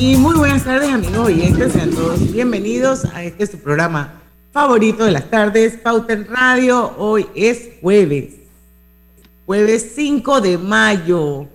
[0.00, 5.10] Y muy buenas tardes amigos oyentes, sean todos bienvenidos a este su programa favorito de
[5.10, 6.94] las tardes, Pauta en Radio.
[6.96, 8.36] Hoy es jueves,
[9.44, 11.48] jueves 5 de mayo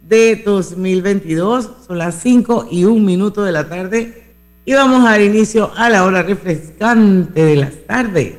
[0.00, 4.32] de 2022, son las 5 y un minuto de la tarde
[4.64, 8.36] y vamos a dar inicio a la hora refrescante de las tardes,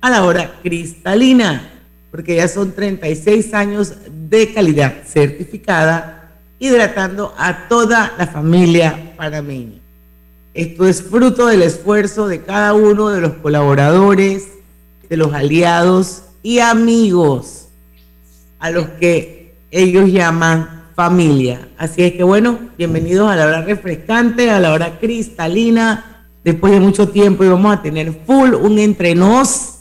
[0.00, 1.70] a la hora cristalina,
[2.10, 3.94] porque ya son 36 años
[4.28, 6.21] de calidad certificada
[6.62, 9.80] hidratando a toda la familia panameña.
[10.54, 14.46] Esto es fruto del esfuerzo de cada uno de los colaboradores,
[15.08, 17.66] de los aliados y amigos
[18.60, 21.68] a los que ellos llaman familia.
[21.78, 26.28] Así es que bueno, bienvenidos a la hora refrescante, a la hora cristalina.
[26.44, 29.78] Después de mucho tiempo y vamos a tener full un entrenos.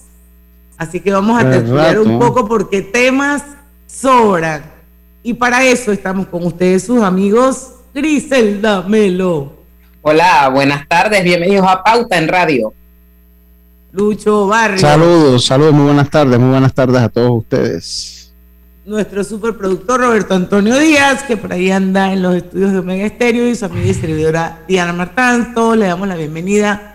[0.79, 3.43] Así que vamos a tertuliar un poco porque temas
[3.85, 4.80] sobran.
[5.23, 9.53] Y para eso estamos con ustedes, sus amigos Griselda Melo.
[10.01, 12.73] Hola, buenas tardes, bienvenidos a Pauta en Radio.
[13.91, 14.79] Lucho Barrio.
[14.79, 18.33] Saludos, saludos, muy buenas tardes, muy buenas tardes a todos ustedes.
[18.83, 23.47] Nuestro superproductor Roberto Antonio Díaz, que por ahí anda en los estudios de Omega Estéreo,
[23.47, 25.75] y su amiga y servidora Diana Martanto.
[25.75, 26.90] Le damos la bienvenida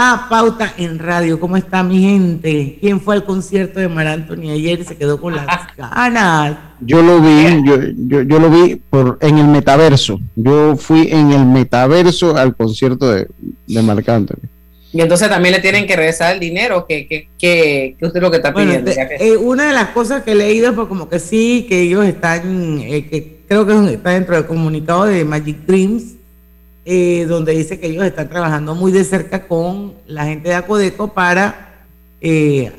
[0.00, 1.40] Ah, Pauta en Radio.
[1.40, 2.78] ¿Cómo está mi gente?
[2.80, 5.44] ¿Quién fue al concierto de Mar Anthony ayer y se quedó con las
[5.76, 6.56] ganas?
[6.80, 10.20] Yo lo vi, yo, yo, lo vi por, en el metaverso.
[10.36, 13.26] Yo fui en el metaverso al concierto de,
[13.66, 14.46] de Marc Anthony.
[14.92, 18.30] Y entonces también le tienen que regresar el dinero que, que, que, que usted lo
[18.30, 18.92] que está pidiendo.
[18.92, 22.80] Eh, una de las cosas que he leído fue como que sí, que ellos están,
[22.82, 26.17] eh, que creo que está dentro del comunicado de Magic Dreams,
[26.90, 31.12] eh, donde dice que ellos están trabajando muy de cerca con la gente de Acodeco
[31.12, 31.84] para,
[32.18, 32.72] eh,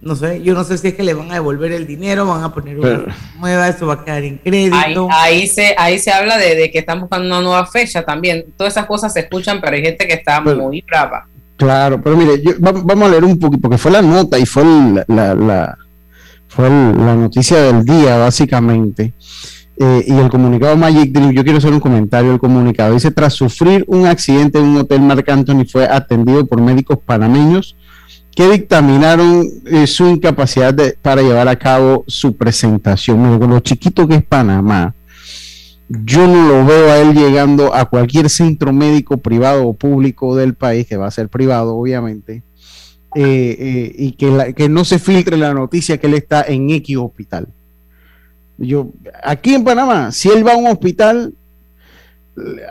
[0.00, 2.44] no sé, yo no sé si es que le van a devolver el dinero, van
[2.44, 3.06] a poner una
[3.40, 5.08] nueva, eso va a quedar en crédito.
[5.10, 8.44] Ahí, se, ahí se habla de, que están buscando una nueva fecha también.
[8.56, 11.26] Todas esas cosas se escuchan, pero hay gente que está muy brava.
[11.56, 14.62] Claro, pero mire, vamos a leer un poquito, porque fue la nota y fue
[15.08, 15.76] la,
[16.46, 19.12] fue la noticia del día, básicamente.
[19.82, 22.92] Eh, y el comunicado Magic Dream, yo quiero hacer un comentario del comunicado.
[22.92, 27.76] Dice, tras sufrir un accidente en un hotel, Marc Anthony fue atendido por médicos panameños
[28.36, 33.38] que dictaminaron eh, su incapacidad para llevar a cabo su presentación.
[33.38, 34.94] con lo chiquito que es Panamá,
[35.88, 40.52] yo no lo veo a él llegando a cualquier centro médico privado o público del
[40.52, 42.42] país, que va a ser privado, obviamente,
[43.14, 47.48] eh, y que, que no se filtre la noticia que él está en X hospital.
[48.60, 48.90] Yo,
[49.22, 51.34] aquí en Panamá, si él va a un hospital,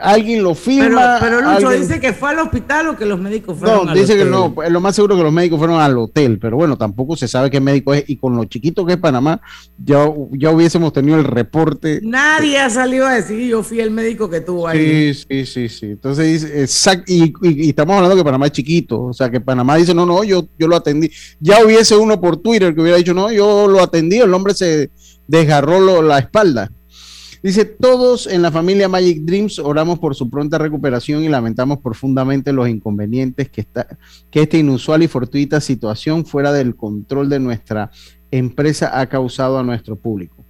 [0.01, 1.17] alguien lo firma.
[1.19, 4.25] Pero, Lucho dice que fue al hospital o que los médicos fueron no, dice que
[4.25, 7.27] no, es lo más seguro que los médicos fueron al hotel, pero bueno, tampoco se
[7.27, 9.41] sabe qué médico es y con lo chiquito que es Panamá,
[9.83, 11.99] ya, ya hubiésemos tenido el reporte.
[12.03, 15.13] Nadie ha salido a decir yo fui el médico que tuvo ahí.
[15.13, 15.85] Sí, sí, sí, sí.
[15.87, 19.93] Entonces, exacto, y, y, estamos hablando que Panamá es chiquito, o sea que Panamá dice,
[19.93, 21.11] no, no, yo, yo lo atendí.
[21.39, 24.91] Ya hubiese uno por Twitter que hubiera dicho, no, yo lo atendí, el hombre se
[25.29, 26.71] desgarró la espalda.
[27.43, 32.51] Dice, todos en la familia Magic Dreams oramos por su pronta recuperación y lamentamos profundamente
[32.51, 33.65] los inconvenientes que,
[34.29, 37.91] que esta inusual y fortuita situación fuera del control de nuestra
[38.31, 40.43] empresa ha causado a nuestro público.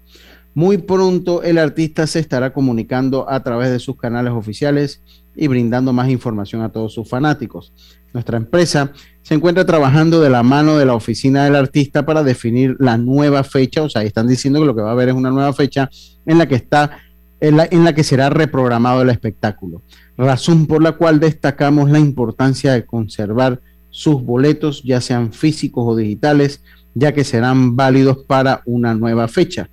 [0.56, 5.04] Muy pronto el artista se estará comunicando a través de sus canales oficiales
[5.36, 7.74] y brindando más información a todos sus fanáticos.
[8.14, 12.76] Nuestra empresa se encuentra trabajando de la mano de la oficina del artista para definir
[12.80, 15.30] la nueva fecha, o sea, están diciendo que lo que va a haber es una
[15.30, 15.90] nueva fecha
[16.26, 17.00] en la que está
[17.40, 19.82] en la, en la que será reprogramado el espectáculo.
[20.18, 25.96] Razón por la cual destacamos la importancia de conservar sus boletos, ya sean físicos o
[25.96, 26.62] digitales,
[26.94, 29.70] ya que serán válidos para una nueva fecha.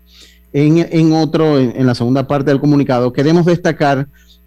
[0.53, 4.07] En, en otro, en, en la segunda parte del comunicado, queremos destacar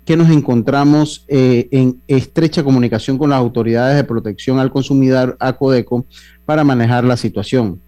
[0.09, 6.07] que nos encontramos eh, en estrecha comunicación con las autoridades de protección al consumidor, ACODECO,
[6.45, 7.79] para manejar la situación.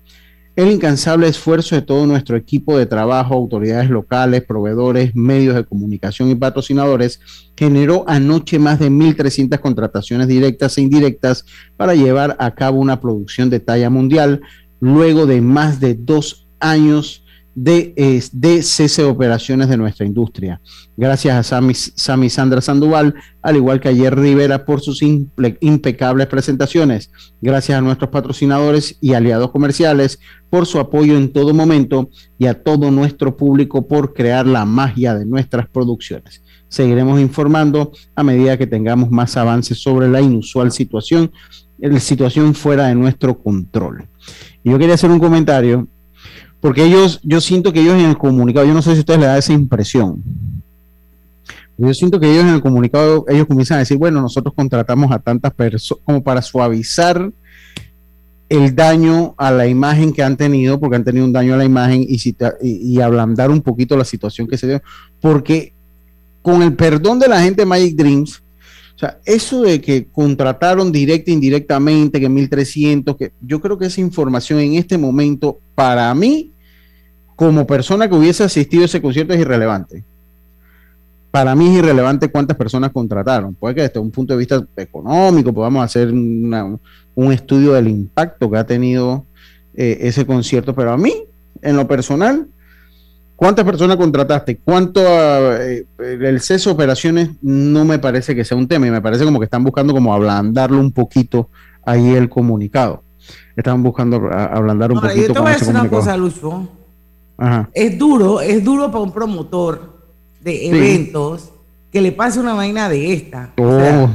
[0.56, 6.29] El incansable esfuerzo de todo nuestro equipo de trabajo, autoridades locales, proveedores, medios de comunicación
[6.29, 7.19] y patrocinadores
[7.57, 11.44] generó anoche más de 1.300 contrataciones directas e indirectas
[11.75, 14.41] para llevar a cabo una producción de talla mundial
[14.79, 20.62] luego de más de dos años de, de, cese de operaciones de nuestra industria.
[20.95, 27.12] Gracias a Sami, Sami Sandra Sandoval, al igual que ayer Rivera por sus impecables presentaciones.
[27.42, 30.19] Gracias a nuestros patrocinadores y aliados comerciales
[30.50, 35.15] por su apoyo en todo momento y a todo nuestro público por crear la magia
[35.15, 36.42] de nuestras producciones.
[36.68, 41.31] Seguiremos informando a medida que tengamos más avances sobre la inusual situación,
[41.80, 44.07] la situación fuera de nuestro control.
[44.63, 45.88] Yo quería hacer un comentario
[46.61, 49.19] porque ellos, yo siento que ellos en el comunicado, yo no sé si a ustedes
[49.19, 50.23] les da esa impresión.
[51.77, 55.17] Yo siento que ellos en el comunicado, ellos comienzan a decir, bueno, nosotros contratamos a
[55.17, 57.31] tantas personas como para suavizar
[58.49, 61.65] el daño a la imagen que han tenido, porque han tenido un daño a la
[61.65, 64.81] imagen y, ablandar un poquito la situación que se dio,
[65.19, 65.73] porque
[66.43, 68.43] con el perdón de la gente Magic Dreams,
[69.01, 74.00] sea, eso de que contrataron directa e indirectamente, que 1300, que yo creo que esa
[74.00, 76.51] información en este momento, para mí,
[77.36, 80.03] como persona que hubiese asistido a ese concierto es irrelevante.
[81.31, 83.56] Para mí es irrelevante cuántas personas contrataron.
[83.56, 86.80] Puede que desde un punto de vista económico podamos hacer un
[87.31, 89.25] estudio del impacto que ha tenido
[89.74, 91.13] eh, ese concierto, pero a mí,
[91.62, 92.48] en lo personal,
[93.41, 94.59] ¿cuántas personas contrataste?
[94.63, 99.01] ¿Cuánto eh, el exceso de operaciones no me parece que sea un tema y me
[99.01, 101.49] parece como que están buscando como ablandarlo un poquito
[101.83, 103.01] ahí el comunicado.
[103.55, 105.27] Están buscando ablandar un poquito.
[105.27, 106.67] Yo te voy a decir una cosa, Lucho
[107.73, 109.97] es duro, es duro para un promotor
[110.39, 111.49] de eventos
[111.91, 113.53] que le pase una vaina de esta.
[113.57, 114.07] Oh,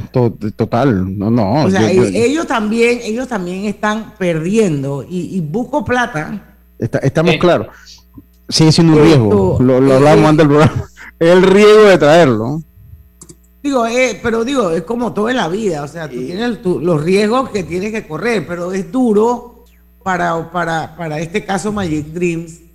[0.55, 1.65] total, no, no.
[1.65, 6.55] O sea, ellos también, ellos también están perdiendo y, busco plata.
[6.79, 7.67] estamos claros.
[8.49, 9.57] Sigue siendo un riesgo.
[9.59, 10.89] Lo, hablamos eh, antes del programa.
[11.19, 12.61] El riesgo de traerlo.
[13.63, 15.83] Digo, eh, pero digo, es como todo en la vida.
[15.83, 19.65] O sea, tú tienes los riesgos que tienes que correr, pero es duro
[20.03, 22.67] para, para, para este caso Magic Dreams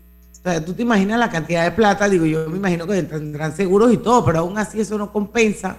[0.42, 3.54] o sea, tú te imaginas la cantidad de plata, digo, yo me imagino que tendrán
[3.54, 5.76] seguros y todo, pero aún así eso no compensa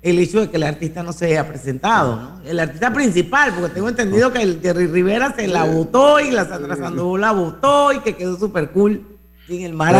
[0.00, 2.40] el hecho de que el artista no se haya presentado, ¿no?
[2.46, 6.46] El artista principal, porque tengo entendido que el Jerry Rivera se la votó y la
[6.46, 9.18] Sandra Sandoval la votó y que quedó súper cool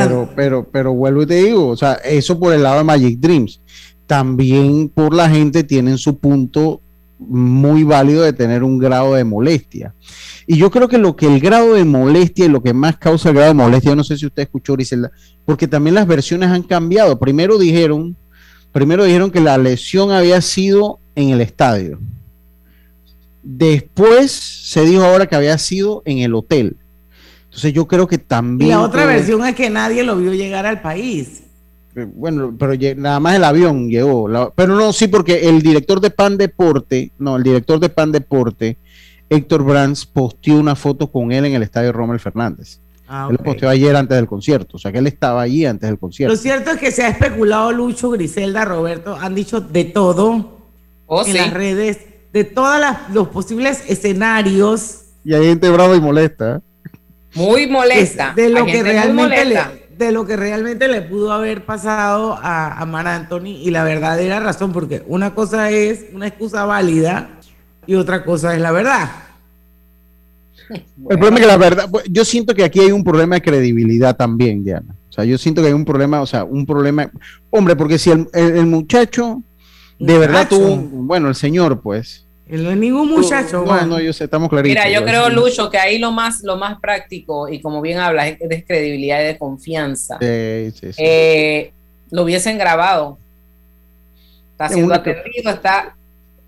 [0.09, 3.19] Pero, pero, pero vuelvo y te digo, o sea, eso por el lado de Magic
[3.19, 3.61] Dreams.
[4.07, 6.81] También por la gente tienen su punto
[7.19, 9.95] muy válido de tener un grado de molestia.
[10.47, 13.29] Y yo creo que lo que el grado de molestia y lo que más causa
[13.29, 15.11] el grado de molestia, no sé si usted escuchó, Griselda,
[15.45, 17.19] porque también las versiones han cambiado.
[17.19, 18.17] Primero dijeron,
[18.73, 22.01] primero dijeron que la lesión había sido en el estadio.
[23.43, 26.77] Después se dijo ahora que había sido en el hotel.
[27.51, 28.71] Entonces yo creo que también...
[28.71, 31.43] Y la otra versión es que nadie lo vio llegar al país.
[31.97, 34.31] Eh, bueno, pero nada más el avión llegó.
[34.55, 38.79] pero no, sí, porque el director de Pan Deporte, no, el director de Pan Deporte
[39.29, 42.81] Héctor Brands posteó una foto con él en el estadio Rommel Fernández.
[43.09, 45.89] Ah, él lo posteó ayer antes del concierto, o sea que él estaba allí antes
[45.89, 46.35] del concierto.
[46.35, 50.59] Lo cierto es que se ha especulado Lucho, Griselda, Roberto, han dicho de todo
[51.07, 51.99] oh, en las redes,
[52.33, 52.81] de todos
[53.13, 55.03] los posibles escenarios.
[55.25, 56.63] Y hay gente brava y molesta.
[57.35, 58.33] Muy molesta.
[58.35, 59.61] De lo, que realmente le,
[59.97, 64.41] de lo que realmente le pudo haber pasado a, a Mar Anthony y la verdadera
[64.41, 67.31] razón, porque una cosa es una excusa válida
[67.87, 69.11] y otra cosa es la verdad.
[70.71, 73.43] El problema es que la verdad, pues, yo siento que aquí hay un problema de
[73.43, 74.95] credibilidad también, Diana.
[75.09, 77.11] O sea, yo siento que hay un problema, o sea, un problema,
[77.51, 79.43] hombre, porque si el, muchacho
[79.99, 82.27] de verdad tuvo, bueno, el señor, pues.
[82.51, 83.65] Él no es ningún muchacho.
[83.65, 84.85] No, no, yo sé, estamos claritos.
[84.85, 88.35] Mira, yo creo, Lucho, que ahí lo más, lo más práctico, y como bien hablas,
[88.41, 90.19] es de credibilidad y de confianza.
[90.21, 91.03] Sí, sí, sí.
[91.03, 91.73] Eh,
[92.11, 93.19] lo hubiesen grabado.
[94.53, 95.95] Está siendo atendido, está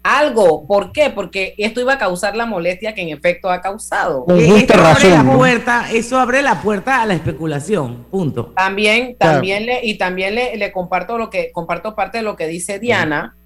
[0.03, 0.67] algo.
[0.67, 1.11] ¿Por qué?
[1.11, 4.27] Porque esto iba a causar la molestia que en efecto ha causado.
[4.29, 8.05] Esto abre la puerta, eso abre la puerta a la especulación.
[8.11, 8.53] Punto.
[8.57, 12.79] También, también le, y también le, comparto lo que, comparto parte de lo que dice
[12.79, 13.37] Diana,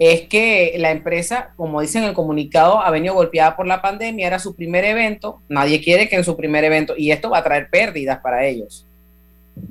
[0.00, 4.26] es que la empresa, como dice en el comunicado, ha venido golpeada por la pandemia,
[4.26, 7.44] era su primer evento, nadie quiere que en su primer evento, y esto va a
[7.44, 8.86] traer pérdidas para ellos.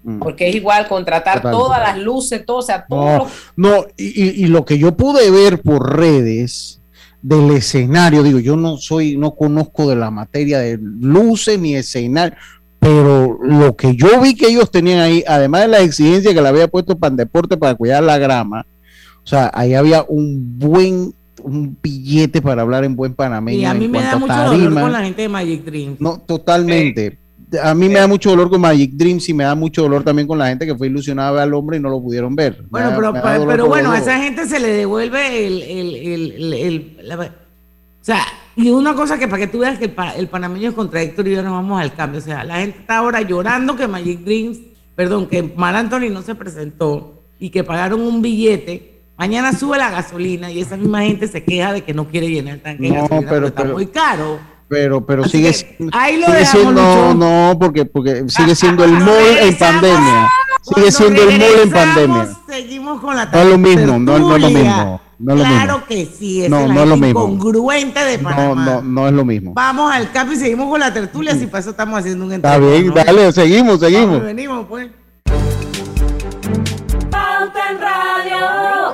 [0.04, 0.20] Mm.
[0.20, 3.28] Porque es igual contratar todas las luces, todo, o sea, todo.
[3.56, 6.80] No, y, lo que yo pude ver por redes
[7.24, 12.38] del escenario, digo, yo no soy, no conozco de la materia de luces ni escenario,
[12.78, 16.48] pero lo que yo vi que ellos tenían ahí, además de la exigencia que le
[16.48, 18.64] había puesto para deporte para cuidar la grama,
[19.30, 23.60] sea, ahí había un buen un billete para hablar en buen panameño.
[23.60, 25.96] Y a mí me da mucho dolor con la gente de Magic Dream.
[26.00, 27.18] No, totalmente
[27.64, 30.28] a mí me da mucho dolor con Magic Dreams y me da mucho dolor también
[30.28, 32.64] con la gente que fue ilusionada a ver al hombre y no lo pudieron ver.
[32.70, 33.14] Bueno, pero,
[33.48, 37.24] pero bueno, a esa gente se le devuelve el, el, el, o
[38.02, 38.22] sea,
[38.56, 41.34] y una cosa que para que tú veas que el, pa- el panameño es contradictorio
[41.34, 42.20] y ahora vamos al cambio.
[42.20, 44.60] O sea, la gente está ahora llorando que Magic Dreams,
[44.96, 48.89] perdón, que Mar Anthony no se presentó y que pagaron un billete.
[49.20, 52.54] Mañana sube la gasolina y esa misma gente se queja de que no quiere llenar
[52.54, 54.40] el tanque de No, gasolina pero- porque está pero- muy caro.
[54.70, 57.14] Pero, pero Así sigue, que siendo- ahí lo sigue dejamos, siendo, Lucho.
[57.16, 60.30] no, porque, porque sigue siendo el mall en pandemia.
[60.62, 62.30] Sigue cuando siendo el mall en pandemia.
[62.48, 65.46] Seguimos con la No es lo mismo, no- no es lo mismo, no es lo
[65.46, 65.86] claro mismo.
[65.90, 67.08] que sí, No, es no es lo mismo.
[67.24, 68.64] incongruente de No, Panamá.
[68.66, 69.54] no, no es lo mismo.
[69.54, 72.58] Vamos al cap y seguimos con la tertulia, si para eso estamos haciendo un Está
[72.58, 72.94] bien, ¿no?
[72.94, 74.22] dale, seguimos, Vamos, seguimos.
[74.24, 74.88] venimos pues.
[77.12, 78.94] Pauta en Radio.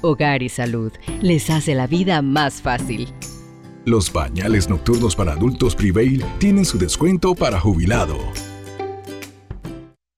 [0.00, 3.08] Hogar y Salud les hace la vida más fácil.
[3.84, 8.18] Los pañales nocturnos para adultos Prevail tienen su descuento para jubilado.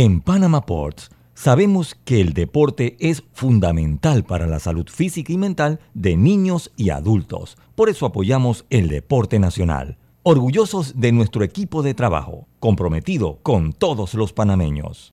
[0.00, 5.80] En Panama Ports sabemos que el deporte es fundamental para la salud física y mental
[5.92, 7.58] de niños y adultos.
[7.74, 9.98] Por eso apoyamos el deporte nacional.
[10.22, 15.10] Orgullosos de nuestro equipo de trabajo, comprometido con todos los panameños.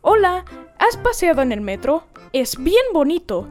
[0.00, 0.46] Hola,
[0.78, 2.04] ¿has paseado en el metro?
[2.32, 3.50] Es bien bonito,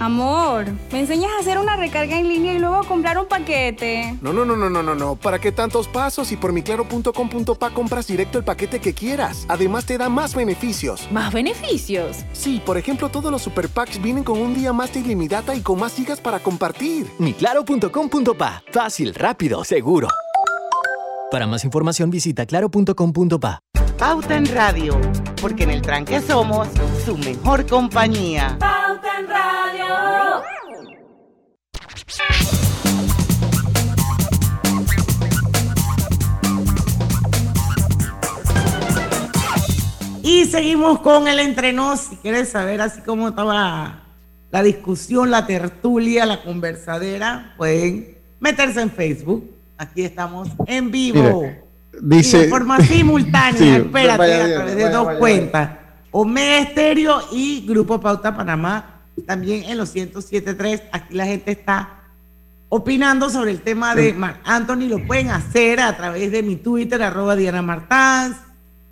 [0.00, 4.18] Amor, ¿me enseñas a hacer una recarga en línea y luego a comprar un paquete?
[4.20, 5.14] No, no, no, no, no, no, no.
[5.14, 6.32] ¿Para qué tantos pasos?
[6.32, 9.46] Y por miclaro.com.pa compras directo el paquete que quieras.
[9.48, 11.08] Además te da más beneficios.
[11.12, 12.24] ¿Más beneficios?
[12.32, 15.60] Sí, por ejemplo, todos los super packs vienen con un día más de ilimitada y
[15.60, 17.06] con más gigas para compartir.
[17.18, 18.64] Miclaro.com.pa.
[18.72, 20.08] Fácil, rápido, seguro.
[21.30, 23.63] Para más información visita claro.com.pa.
[23.98, 25.00] Pauta en Radio,
[25.40, 26.68] porque en el tranque somos
[27.04, 28.56] su mejor compañía.
[28.58, 30.42] Pauta en Radio.
[40.22, 42.00] Y seguimos con el entrenos.
[42.00, 44.02] Si quieres saber así cómo estaba
[44.50, 49.50] la discusión, la tertulia, la conversadera, pueden meterse en Facebook.
[49.78, 51.42] Aquí estamos en vivo.
[51.42, 51.63] Mire,
[52.00, 55.70] dice- Y de forma simultánea, Sí, espérate, vaya a través de vaya, dos vaya, cuentas.
[56.10, 60.82] Omega Estéreo y Grupo Pauta Panamá, también en los 107.3.
[60.92, 62.00] Aquí la gente está
[62.68, 64.88] opinando sobre el tema de Marc Anthony.
[64.88, 68.36] Lo pueden hacer a través de mi Twitter, arroba Diana Martans.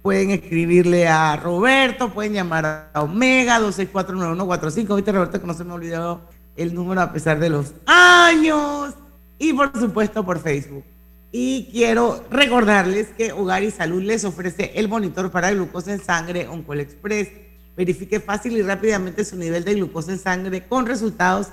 [0.03, 4.97] Pueden escribirle a Roberto, pueden llamar a Omega 2649145.
[4.97, 6.21] Viste, Roberto, que no se me ha olvidado
[6.57, 8.95] el número a pesar de los años.
[9.39, 10.85] Y por supuesto por Facebook.
[11.35, 16.47] Y quiero recordarles que Hogar y Salud les ofrece el monitor para glucosa en sangre
[16.47, 17.29] Oncol Express.
[17.75, 21.49] Verifique fácil y rápidamente su nivel de glucosa en sangre con resultados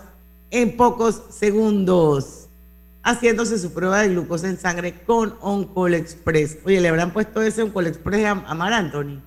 [0.52, 2.50] en pocos segundos.
[3.04, 6.58] Haciéndose su prueba de glucosa en sangre con Oncol Express.
[6.66, 9.22] Oye, le habrán puesto ese Oncol Express a, a Mar Anthony.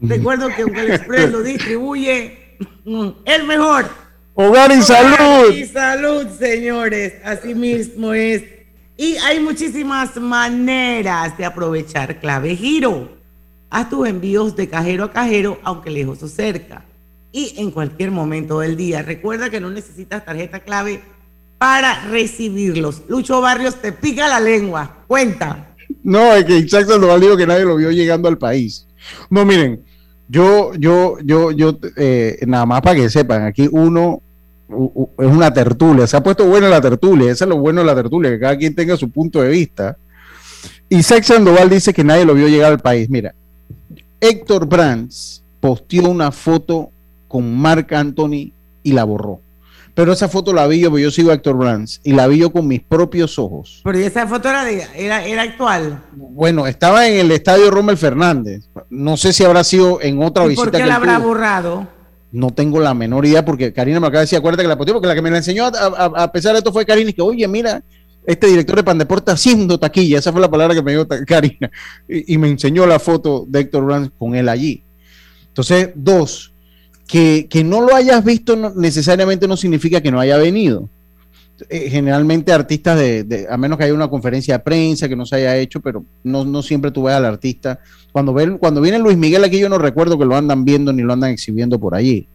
[0.00, 2.56] Recuerdo que Oncol Express lo distribuye
[3.24, 3.86] el mejor.
[4.34, 5.54] Hogar y salud.
[5.54, 7.14] Y salud, señores.
[7.24, 8.42] Así mismo es.
[8.96, 13.10] Y hay muchísimas maneras de aprovechar clave giro.
[13.68, 16.84] Haz tus envíos de cajero a cajero, aunque lejos o cerca.
[17.32, 19.02] Y en cualquier momento del día.
[19.02, 21.02] Recuerda que no necesitas tarjeta clave
[21.58, 23.02] para recibirlos.
[23.08, 24.98] Lucho Barrios te pica la lengua.
[25.08, 25.74] Cuenta.
[26.04, 28.86] No, es que Isaac Sandoval dijo que nadie lo vio llegando al país.
[29.28, 29.82] No, miren,
[30.28, 34.22] yo, yo, yo, yo, eh, nada más para que sepan, aquí uno
[34.68, 37.80] u- u- es una tertulia, se ha puesto buena la tertulia, eso es lo bueno
[37.80, 39.96] de la tertulia, que cada quien tenga su punto de vista.
[40.88, 43.08] Isaac Sandoval dice que nadie lo vio llegar al país.
[43.10, 43.34] Mira,
[44.20, 46.90] Héctor Brands posteó una foto
[47.28, 49.40] con Marc Anthony y la borró.
[49.94, 52.38] Pero esa foto la vi yo, porque yo sigo a Héctor Brands, y la vi
[52.38, 53.80] yo con mis propios ojos.
[53.84, 56.02] Pero esa foto era, de- era, era actual.
[56.12, 58.64] Bueno, estaba en el estadio Rommel Fernández.
[58.90, 61.86] No sé si habrá sido en otra ¿Y visita por qué que la habrá borrado?
[62.34, 64.94] No tengo la menor idea porque Karina me acaba de decir, acuérdate que la posteó,
[64.94, 67.46] porque la que me la enseñó a, pesar de esto fue Karina y que, oye,
[67.46, 67.82] mira,
[68.26, 71.70] este director de Pandeporte haciendo taquilla, esa fue la palabra que me dio Karina,
[72.08, 74.82] y, y me enseñó la foto de Héctor Brands con él allí.
[75.46, 76.52] Entonces, dos,
[77.06, 80.90] que, que no lo hayas visto no- necesariamente no significa que no haya venido.
[81.68, 85.36] Eh, generalmente artistas de, a menos que haya una conferencia de prensa que no se
[85.36, 87.80] haya hecho, pero no, no siempre tú ves al artista.
[88.12, 91.02] Cuando, ven, cuando viene Luis Miguel aquí, yo no recuerdo que lo andan viendo ni
[91.02, 92.28] lo andan exhibiendo por allí.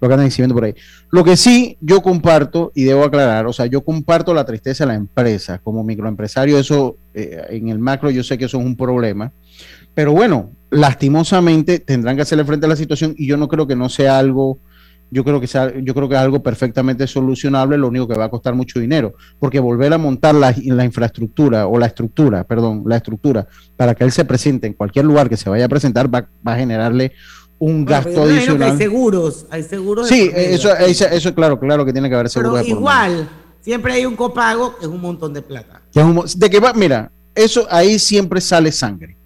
[0.00, 0.74] Lo que andan exhibiendo por ahí.
[1.10, 4.88] Lo que sí yo comparto, y debo aclarar, o sea, yo comparto la tristeza de
[4.88, 5.60] la empresa.
[5.62, 9.32] Como microempresario, eso eh, en el macro yo sé que eso es un problema.
[9.94, 13.76] Pero bueno, lastimosamente tendrán que hacerle frente a la situación y yo no creo que
[13.76, 14.58] no sea algo,
[15.10, 18.24] yo creo que sea, yo creo que es algo perfectamente solucionable, lo único que va
[18.24, 22.82] a costar mucho dinero, porque volver a montar la, la infraestructura o la estructura, perdón,
[22.86, 26.12] la estructura para que él se presente en cualquier lugar que se vaya a presentar
[26.12, 27.12] va, va a generarle
[27.58, 28.72] un Bueno, gasto adicional.
[28.72, 30.08] Hay seguros, hay seguros.
[30.08, 33.28] Sí, eso, eso, eso claro, claro que tiene que haber seguro Pero igual,
[33.60, 35.80] siempre hay un copago que es un montón de plata.
[36.36, 39.16] De que va, mira, eso ahí siempre sale sangre.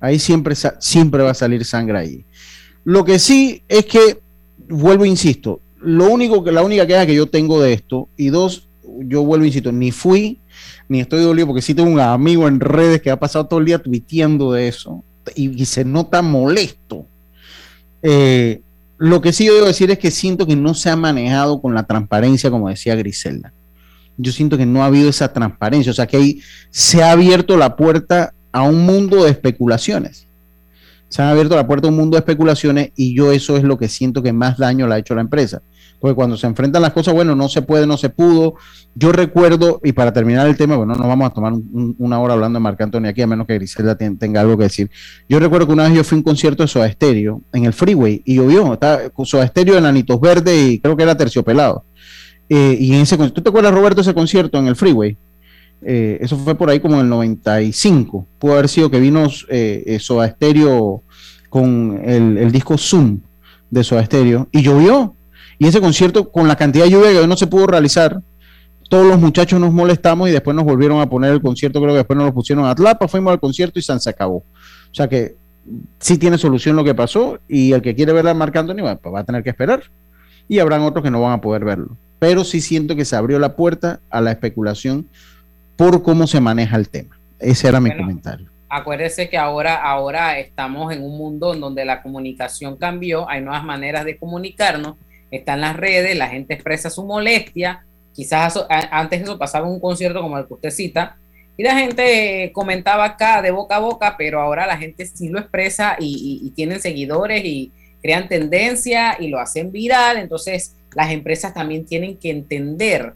[0.00, 2.24] Ahí siempre, siempre va a salir sangre ahí.
[2.84, 4.20] Lo que sí es que,
[4.68, 8.28] vuelvo, e insisto, lo único que, la única queja que yo tengo de esto, y
[8.28, 8.68] dos,
[9.00, 10.38] yo vuelvo, e insisto, ni fui,
[10.88, 13.66] ni estoy dolido, porque sí tengo un amigo en redes que ha pasado todo el
[13.66, 15.04] día tuiteando de eso,
[15.34, 17.06] y, y se nota molesto.
[18.02, 18.62] Eh,
[18.96, 21.74] lo que sí yo debo decir es que siento que no se ha manejado con
[21.74, 23.52] la transparencia, como decía Griselda
[24.18, 27.56] yo siento que no ha habido esa transparencia, o sea que ahí se ha abierto
[27.56, 30.26] la puerta a un mundo de especulaciones.
[31.08, 33.78] Se han abierto la puerta a un mundo de especulaciones y yo eso es lo
[33.78, 35.62] que siento que más daño le ha hecho a la empresa.
[36.00, 38.54] Porque cuando se enfrentan las cosas, bueno, no se puede, no se pudo.
[38.94, 42.20] Yo recuerdo, y para terminar el tema, bueno, no vamos a tomar un- un- una
[42.20, 44.90] hora hablando de Marc Antonio aquí, a menos que Griselda ten- tenga algo que decir.
[45.28, 47.72] Yo recuerdo que una vez yo fui a un concierto de Soda Stereo en el
[47.72, 48.74] Freeway y llovió.
[48.74, 51.84] Estaba Soda Stereo en Anitos Verde y creo que era Terciopelado.
[52.48, 55.16] Eh, y en ese ¿tú te acuerdas, Roberto, ese concierto en el Freeway?
[55.82, 58.26] Eh, eso fue por ahí como en el 95.
[58.38, 61.02] Pudo haber sido que vino eh, eh, Soda Stereo
[61.48, 63.20] con el, el disco Zoom
[63.70, 65.14] de Soda Stereo y llovió.
[65.58, 68.20] Y ese concierto, con la cantidad de lluvia que no se pudo realizar,
[68.88, 71.98] todos los muchachos nos molestamos y después nos volvieron a poner el concierto, creo que
[71.98, 74.36] después nos lo pusieron a Atlapa, fuimos al concierto y se acabó.
[74.36, 75.36] O sea que
[75.98, 78.94] sí tiene solución lo que pasó y el que quiere ver a Marc Anthony va,
[78.94, 79.82] va a tener que esperar
[80.48, 81.96] y habrán otros que no van a poder verlo.
[82.18, 85.06] Pero sí siento que se abrió la puerta a la especulación
[85.78, 87.20] por cómo se maneja el tema.
[87.38, 88.50] Ese era mi comentario.
[88.68, 93.62] Acuérdese que ahora, ahora estamos en un mundo en donde la comunicación cambió, hay nuevas
[93.62, 94.96] maneras de comunicarnos,
[95.30, 98.58] están las redes, la gente expresa su molestia, quizás
[98.90, 101.16] antes eso pasaba en un concierto como el que usted cita,
[101.56, 105.38] y la gente comentaba acá de boca a boca, pero ahora la gente sí lo
[105.38, 111.54] expresa y, y tienen seguidores y crean tendencia y lo hacen viral, entonces las empresas
[111.54, 113.14] también tienen que entender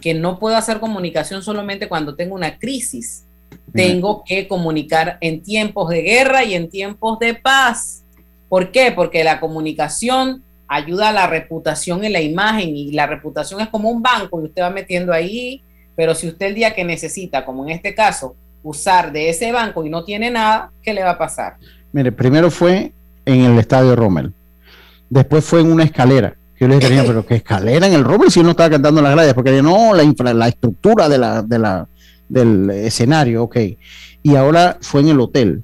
[0.00, 3.24] que no puedo hacer comunicación solamente cuando tengo una crisis.
[3.72, 8.04] Tengo que comunicar en tiempos de guerra y en tiempos de paz.
[8.48, 8.92] ¿Por qué?
[8.92, 13.90] Porque la comunicación ayuda a la reputación en la imagen y la reputación es como
[13.90, 15.62] un banco y usted va metiendo ahí,
[15.96, 19.84] pero si usted el día que necesita, como en este caso, usar de ese banco
[19.84, 21.56] y no tiene nada, ¿qué le va a pasar?
[21.92, 22.92] Mire, primero fue
[23.24, 24.32] en el estadio Rommel,
[25.08, 28.40] después fue en una escalera yo le dije, pero que escalera en el Roble si
[28.40, 31.88] uno estaba cantando las gradas, porque no, la, infra, la estructura de la, de la,
[32.28, 33.56] del escenario, ok.
[34.22, 35.62] Y ahora fue en el hotel.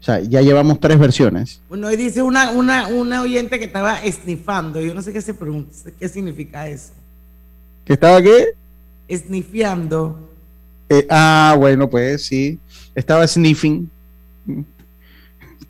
[0.00, 1.60] O sea, ya llevamos tres versiones.
[1.68, 4.80] Bueno, y dice una, una, una oyente que estaba esnifando.
[4.80, 6.92] Yo no sé qué se pregunta, qué significa eso.
[7.84, 8.54] ¿Que estaba qué?
[9.08, 10.18] Esnifiando.
[10.88, 12.58] Eh, ah, bueno, pues sí.
[12.94, 13.90] Estaba sniffing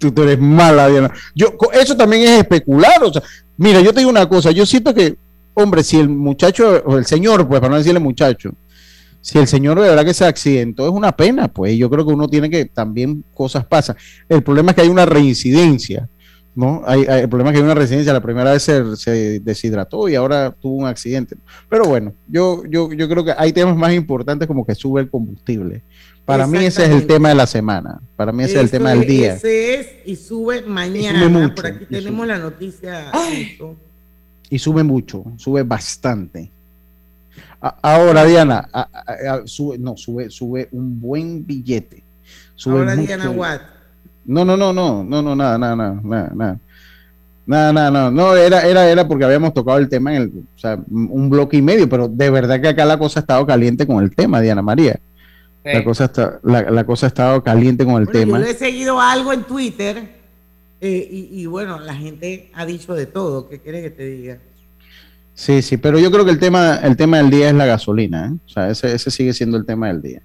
[0.01, 1.13] tú, eres mala, Diana.
[1.35, 3.03] Yo, eso también es especular.
[3.03, 3.23] O sea,
[3.61, 4.51] mira, yo te digo una cosa.
[4.51, 5.17] Yo siento que,
[5.55, 8.53] hombre, si el muchacho, o el señor, pues para no decirle muchacho,
[9.21, 12.13] si el señor de verdad que se accidentó, es una pena, pues yo creo que
[12.13, 13.97] uno tiene que también cosas pasan.
[14.29, 16.09] El problema es que hay una reincidencia.
[16.55, 16.83] ¿no?
[16.87, 20.15] Hay, el problema es que hay una reincidencia, la primera vez se, se, deshidrató y
[20.15, 21.37] ahora tuvo un accidente.
[21.69, 25.11] Pero bueno, yo, yo, yo creo que hay temas más importantes como que sube el
[25.11, 25.83] combustible.
[26.31, 28.01] Para mí ese es el tema de la semana.
[28.15, 29.35] Para mí ese es el tema del día.
[29.35, 31.53] Ese es y sube mañana.
[31.55, 33.11] Por aquí tenemos la noticia.
[34.49, 36.51] Y sube mucho, sube bastante.
[37.61, 38.69] ahora, Diana,
[39.45, 42.03] sube, no, sube, sube un buen billete.
[42.65, 43.61] ahora, Diana, what?
[44.25, 46.59] No, no, no, no, no, no, nada, nada, nada, nada, nada.
[47.47, 50.59] Nada, nada, no, no, era, era, era porque habíamos tocado el tema en el, o
[50.59, 53.89] sea, un bloque y medio, pero de verdad que acá la cosa ha estado caliente
[53.89, 55.01] con el tema, Diana María.
[55.63, 58.39] La, cosa está, la, cosa ha estado caliente con el tema.
[58.39, 60.21] Yo he seguido algo en Twitter
[60.81, 63.49] eh, y, bueno, la gente ha dicho de todo.
[63.49, 64.39] ¿Qué quieres que te diga?
[65.35, 68.27] Sí, sí, pero yo creo que el tema, el tema del día es la gasolina.
[68.27, 68.39] ¿eh?
[68.47, 70.23] O sea, ese, ese sigue siendo el tema del día.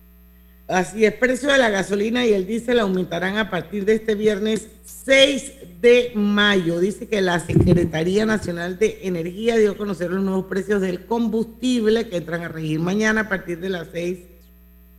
[0.67, 4.67] Así es, precio de la gasolina y el diésel aumentarán a partir de este viernes
[4.85, 6.79] 6 de mayo.
[6.79, 12.09] Dice que la Secretaría Nacional de Energía dio a conocer los nuevos precios del combustible
[12.09, 14.19] que entran a regir mañana a partir de las 6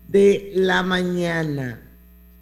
[0.09, 1.81] de la mañana.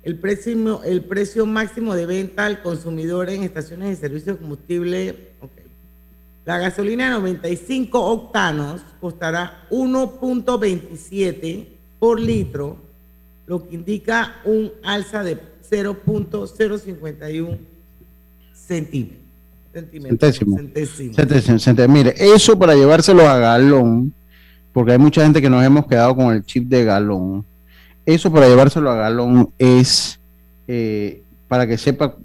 [0.03, 5.35] El precio, el precio máximo de venta al consumidor en estaciones de servicio de combustible.
[6.44, 11.66] La gasolina de 95 octanos costará 1.27
[11.98, 12.77] por litro,
[13.46, 15.38] lo que indica un alza de
[15.70, 17.59] 0.051
[18.53, 19.20] centímetros.
[19.72, 20.59] Centésimo.
[21.16, 21.88] Centésimo.
[21.88, 24.12] Mire, eso para llevárselo a galón,
[24.74, 27.44] porque hay mucha gente que nos hemos quedado con el chip de galón
[28.06, 30.20] eso para llevárselo a galón es,
[30.68, 32.16] eh, para que sepa,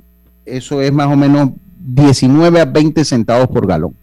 [0.45, 3.95] eso es más o menos 19 a 20 centavos por galón,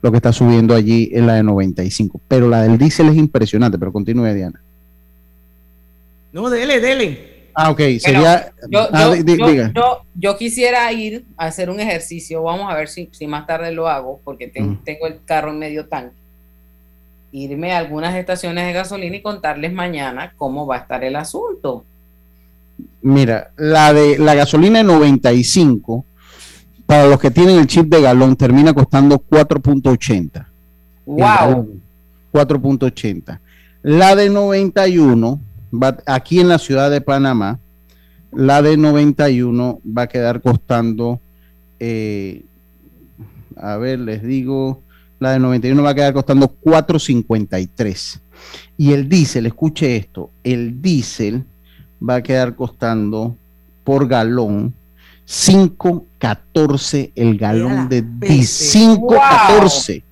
[0.00, 2.20] lo que está subiendo allí en la de 95.
[2.26, 4.60] Pero la del diésel es impresionante, pero continúe, Diana.
[6.32, 7.34] No, dele, dele.
[7.54, 8.52] Ah, ok, sería...
[8.92, 9.14] Ah,
[10.14, 13.88] yo, quisiera ir a hacer un ejercicio, vamos a ver si, si más tarde lo
[13.88, 16.23] hago, porque tengo el carro en medio tanque
[17.34, 21.84] irme a algunas estaciones de gasolina y contarles mañana cómo va a estar el asunto.
[23.02, 26.04] Mira, la de la gasolina de 95,
[26.86, 30.46] para los que tienen el chip de galón, termina costando 4.80.
[31.06, 31.80] Wow.
[32.32, 33.40] 4.80.
[33.82, 35.40] La de 91,
[35.72, 37.58] va, aquí en la ciudad de Panamá,
[38.32, 41.18] la de 91 va a quedar costando,
[41.80, 42.44] eh,
[43.56, 44.84] a ver, les digo,
[45.18, 48.20] la de 91 va a quedar costando 4.53.
[48.76, 51.44] Y el diésel, escuche esto, el diésel
[52.06, 53.36] va a quedar costando
[53.84, 54.74] por galón
[55.26, 58.98] 5.14 el galón de diésel.
[58.98, 60.02] 5.14.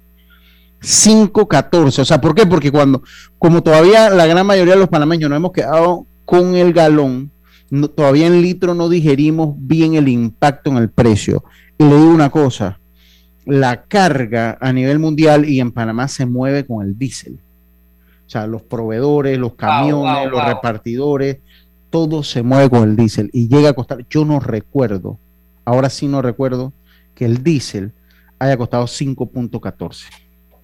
[0.81, 1.99] 5.14.
[2.01, 2.47] O sea, ¿por qué?
[2.47, 3.03] Porque cuando,
[3.39, 7.31] como todavía la gran mayoría de los panameños no hemos quedado con el galón,
[7.95, 11.45] todavía en litro no digerimos bien el impacto en el precio.
[11.79, 12.79] Y le digo una cosa,
[13.45, 17.39] la carga a nivel mundial y en Panamá se mueve con el diésel.
[18.27, 21.39] O sea, los proveedores, los camiones, los repartidores,
[21.91, 25.19] todo se mueve con el diésel y llega a costar, yo no recuerdo,
[25.65, 26.73] ahora sí no recuerdo
[27.15, 27.93] que el diésel
[28.39, 30.07] haya costado 5.14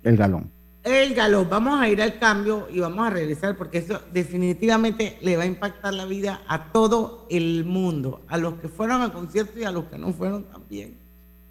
[0.02, 0.50] el galón.
[0.84, 5.36] El galón, vamos a ir al cambio y vamos a regresar porque eso definitivamente le
[5.36, 9.58] va a impactar la vida a todo el mundo, a los que fueron al concierto
[9.58, 10.96] y a los que no fueron también.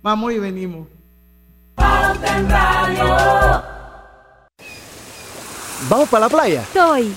[0.02, 0.88] Vamos y venimos.
[5.90, 6.62] ¿Vamos para la playa?
[6.62, 7.14] Estoy.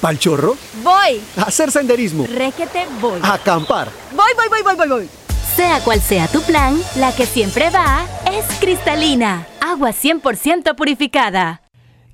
[0.00, 0.56] ¿Pal chorro?
[0.82, 1.20] Voy.
[1.36, 2.26] A hacer senderismo.
[2.26, 3.20] Réquete, voy.
[3.22, 3.88] A acampar.
[4.10, 5.08] Voy, voy, voy, voy, voy, voy.
[5.56, 9.46] Sea cual sea tu plan, la que siempre va es cristalina.
[9.60, 11.62] Agua 100% purificada.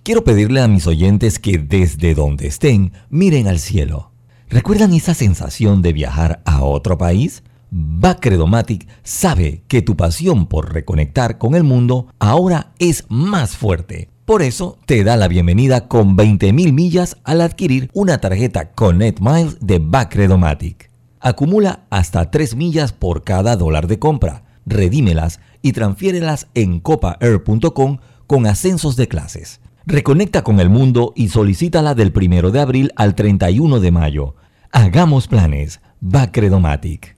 [0.02, 4.10] Quiero pedirle a mis oyentes que desde donde estén miren al cielo.
[4.48, 7.42] ¿Recuerdan esa sensación de viajar a otro país?
[7.70, 14.08] Bacredomatic sabe que tu pasión por reconectar con el mundo ahora es más fuerte.
[14.24, 19.58] Por eso te da la bienvenida con 20.000 millas al adquirir una tarjeta Connect Miles
[19.60, 20.90] de Bacredomatic.
[21.20, 24.44] Acumula hasta 3 millas por cada dólar de compra.
[24.66, 29.60] Redímelas y transfiérelas en copaair.com con ascensos de clases.
[29.86, 34.34] Reconecta con el mundo y solicítala del 1 de abril al 31 de mayo.
[34.72, 35.80] Hagamos planes.
[36.00, 37.17] Bacredomatic.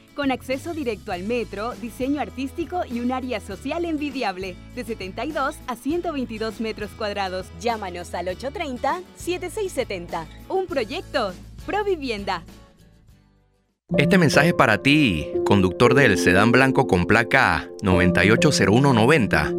[0.15, 5.75] con acceso directo al metro, diseño artístico y un área social envidiable, de 72 a
[5.75, 7.47] 122 metros cuadrados.
[7.59, 10.25] Llámanos al 830-7670.
[10.49, 11.33] Un proyecto,
[11.65, 12.43] Provivienda.
[13.97, 19.53] Este mensaje es para ti, conductor del sedán blanco con placa 980190.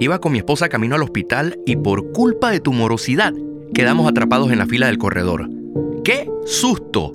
[0.00, 3.32] Iba con mi esposa camino al hospital y por culpa de tu morosidad
[3.74, 5.48] quedamos atrapados en la fila del corredor.
[6.04, 7.14] ¡Qué susto!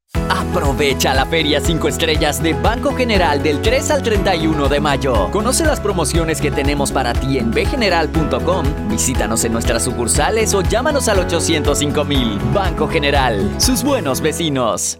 [0.51, 5.29] Aprovecha la Feria 5 Estrellas de Banco General del 3 al 31 de mayo.
[5.31, 8.65] Conoce las promociones que tenemos para ti en bgeneral.com.
[8.89, 12.37] Visítanos en nuestras sucursales o llámanos al 805 mil.
[12.53, 14.99] Banco General, sus buenos vecinos.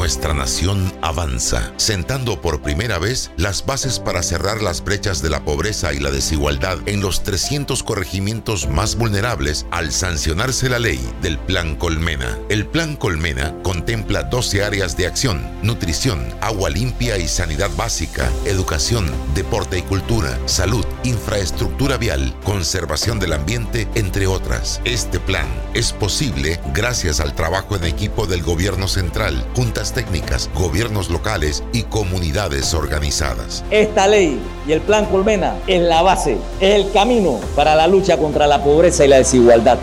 [0.00, 5.44] Nuestra nación avanza, sentando por primera vez las bases para cerrar las brechas de la
[5.44, 11.38] pobreza y la desigualdad en los 300 corregimientos más vulnerables al sancionarse la ley del
[11.38, 12.38] Plan Colmena.
[12.48, 19.04] El Plan Colmena contempla 12 áreas de acción, nutrición, agua limpia y sanidad básica, educación,
[19.34, 24.80] deporte y cultura, salud, infraestructura vial, conservación del ambiente, entre otras.
[24.86, 31.10] Este plan es posible gracias al trabajo en equipo del gobierno central, juntas técnicas, gobiernos
[31.10, 33.64] locales y comunidades organizadas.
[33.70, 38.18] Esta ley y el Plan Colmena es la base, es el camino para la lucha
[38.18, 39.78] contra la pobreza y la desigualdad.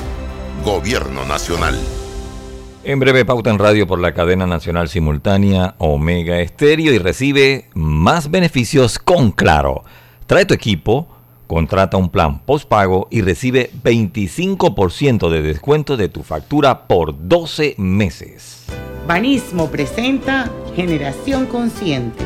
[0.64, 1.78] Gobierno Nacional.
[2.84, 8.32] En breve pauta en radio por la cadena nacional simultánea Omega Estéreo y recibe más
[8.32, 9.84] beneficios con Claro.
[10.26, 11.08] Trae tu equipo,
[11.48, 18.68] contrata un plan postpago y recibe 25% de descuento de tu factura por 12 meses.
[19.08, 22.26] Banismo presenta Generación Consciente.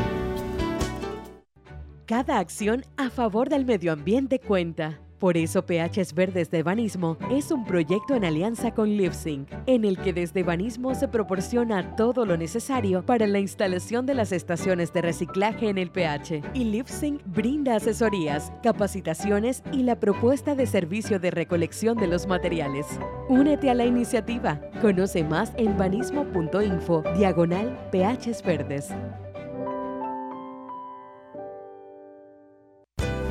[2.08, 5.00] Cada acción a favor del medio ambiente cuenta.
[5.22, 10.00] Por eso PHs Verdes de Banismo es un proyecto en alianza con LiveSync, en el
[10.00, 15.04] que desde Banismo se proporciona todo lo necesario para la instalación de las estaciones de
[15.04, 16.42] reciclaje en el PH.
[16.56, 22.88] Y LiveSync brinda asesorías, capacitaciones y la propuesta de servicio de recolección de los materiales.
[23.30, 24.60] Únete a la iniciativa.
[24.82, 28.90] Conoce más en banismo.info, diagonal PHs Verdes.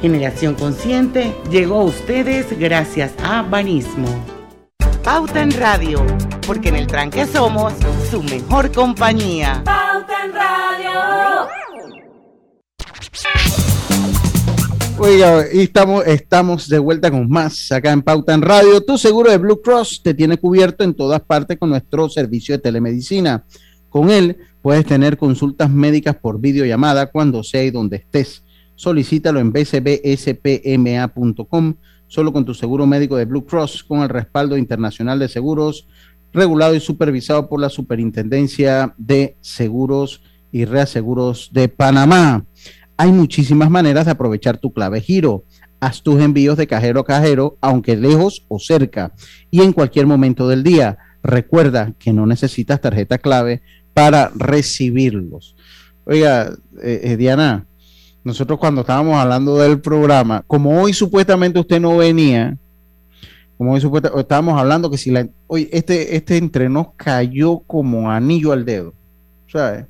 [0.01, 4.09] Generación Consciente llegó a ustedes gracias a Banismo.
[5.05, 6.03] Pauta en Radio,
[6.47, 7.75] porque en el tranque somos
[8.11, 9.63] su mejor compañía.
[9.63, 10.91] Pauta en Radio.
[14.99, 18.83] Oiga, y estamos, estamos de vuelta con más acá en Pauta en Radio.
[18.83, 22.63] Tu seguro de Blue Cross te tiene cubierto en todas partes con nuestro servicio de
[22.63, 23.45] telemedicina.
[23.91, 28.43] Con él puedes tener consultas médicas por videollamada cuando sea y donde estés.
[28.81, 30.55] Solicítalo en bcbspma.com,
[32.07, 35.87] solo con tu seguro médico de Blue Cross, con el respaldo internacional de seguros,
[36.33, 42.47] regulado y supervisado por la Superintendencia de Seguros y Reaseguros de Panamá.
[42.97, 45.45] Hay muchísimas maneras de aprovechar tu clave giro.
[45.79, 49.13] Haz tus envíos de cajero a cajero, aunque lejos o cerca,
[49.51, 50.97] y en cualquier momento del día.
[51.23, 53.61] Recuerda que no necesitas tarjeta clave
[53.93, 55.55] para recibirlos.
[56.07, 57.67] Oiga, eh, eh, Diana,
[58.31, 62.57] nosotros cuando estábamos hablando del programa, como hoy supuestamente usted no venía,
[63.59, 68.11] como hoy supuestamente estábamos hablando que si la, hoy este, este entre nos cayó como
[68.11, 68.95] anillo al dedo,
[69.53, 69.85] ¿sabes?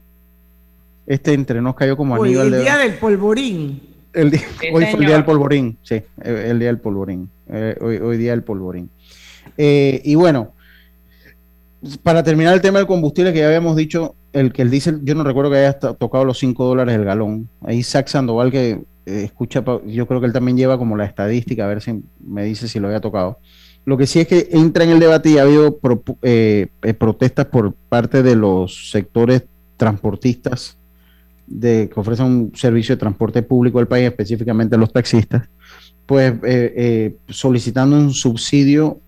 [1.07, 2.63] Este entre nos cayó como Hoy, anillo al el dedo.
[2.63, 3.83] día del polvorín.
[4.13, 7.31] El día- Sí, hoy fue el día del polvorín, sí, el, el día del polvorín.
[7.49, 8.91] eh, hoy, hoy día del polvorín.
[9.57, 10.53] Eh, y bueno,
[12.03, 15.15] para terminar el tema del combustible que ya habíamos dicho, el que el diésel, yo
[15.15, 17.49] no recuerdo que haya to- tocado los 5 dólares el galón.
[17.63, 21.65] Ahí Isaac Sandoval que eh, escucha, yo creo que él también lleva como la estadística,
[21.65, 23.39] a ver si me dice si lo había tocado.
[23.85, 25.79] Lo que sí es que entra en el debate y ha habido
[26.23, 29.45] eh, eh, protestas por parte de los sectores
[29.77, 30.77] transportistas
[31.47, 35.49] de, que ofrecen un servicio de transporte público del país, específicamente los taxistas,
[36.07, 36.35] pues
[37.29, 39.01] solicitando un subsidio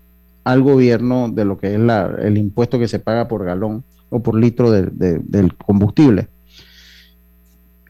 [0.43, 1.79] al gobierno de lo que es
[2.19, 6.27] el impuesto que se paga por galón o por litro de- de- del combustible.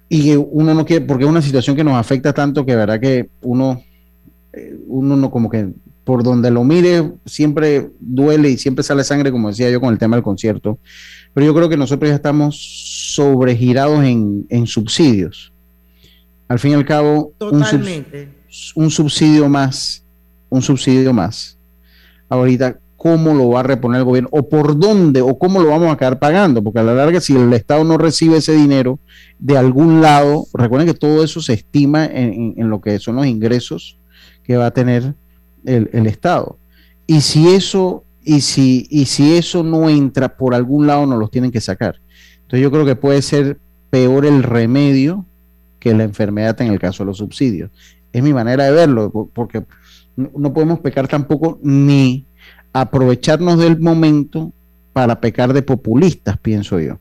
[0.09, 3.29] Y uno no quiere, porque es una situación que nos afecta tanto que verdad que
[3.41, 3.81] uno,
[4.53, 5.69] eh, uno no como que
[6.03, 9.97] por donde lo mire siempre duele y siempre sale sangre, como decía yo con el
[9.97, 10.77] tema del concierto.
[11.33, 12.55] Pero yo creo que nosotros ya estamos
[13.15, 15.51] sobregirados en, en subsidios.
[16.47, 17.79] Al fin y al cabo, un, subs-
[18.75, 20.03] un subsidio más,
[20.49, 21.57] un subsidio más.
[22.29, 24.29] Ahorita, ¿cómo lo va a reponer el gobierno?
[24.31, 25.21] ¿O por dónde?
[25.21, 26.63] ¿O cómo lo vamos a quedar pagando?
[26.63, 28.97] Porque a la larga, si el Estado no recibe ese dinero
[29.39, 33.99] de algún lado, recuerden que todo eso se estima en, lo que son los ingresos
[34.45, 35.15] que va a tener
[35.65, 36.57] el, Estado.
[37.05, 41.29] Y si eso, y si, y si eso no entra por algún lado, nos los
[41.29, 41.99] tienen que sacar.
[42.43, 45.25] Entonces yo creo que puede ser peor el remedio
[45.77, 47.69] que la enfermedad en el caso de los subsidios.
[48.13, 49.65] Es mi manera de verlo, po- porque
[50.15, 52.27] no podemos pecar tampoco ni
[52.73, 54.51] aprovecharnos del momento
[54.91, 56.97] para pecar de populistas, pienso yo.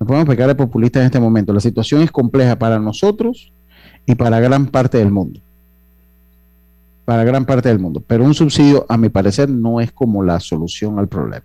[0.00, 1.52] No podemos pecar de populistas en este momento.
[1.52, 3.52] La situación es compleja para nosotros
[4.06, 5.40] y para gran parte del mundo.
[7.04, 8.02] Para gran parte del mundo.
[8.06, 11.44] Pero un subsidio, a mi parecer, no es como la solución al problema.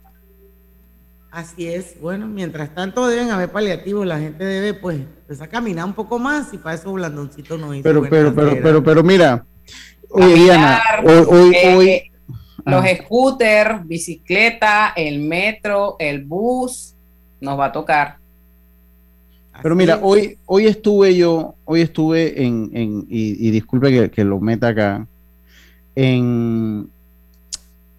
[1.32, 1.96] Así es.
[2.02, 4.06] Bueno, mientras tanto deben haber paliativos.
[4.08, 7.74] La gente debe, pues, pues, a caminar un poco más y para eso Blandoncito no
[7.74, 7.84] hizo.
[7.84, 9.46] Pero, pero, pero, pero, pero mira,
[10.10, 12.09] oye, Diana, hoy, hoy, Eh, hoy- eh,
[12.66, 12.88] los Ah.
[13.04, 16.94] scooters, bicicleta, el metro, el bus,
[17.42, 18.18] nos va a tocar.
[19.62, 24.24] Pero mira, hoy, hoy estuve yo, hoy estuve en, en y, y disculpe que, que
[24.24, 25.06] lo meta acá,
[25.96, 26.88] en,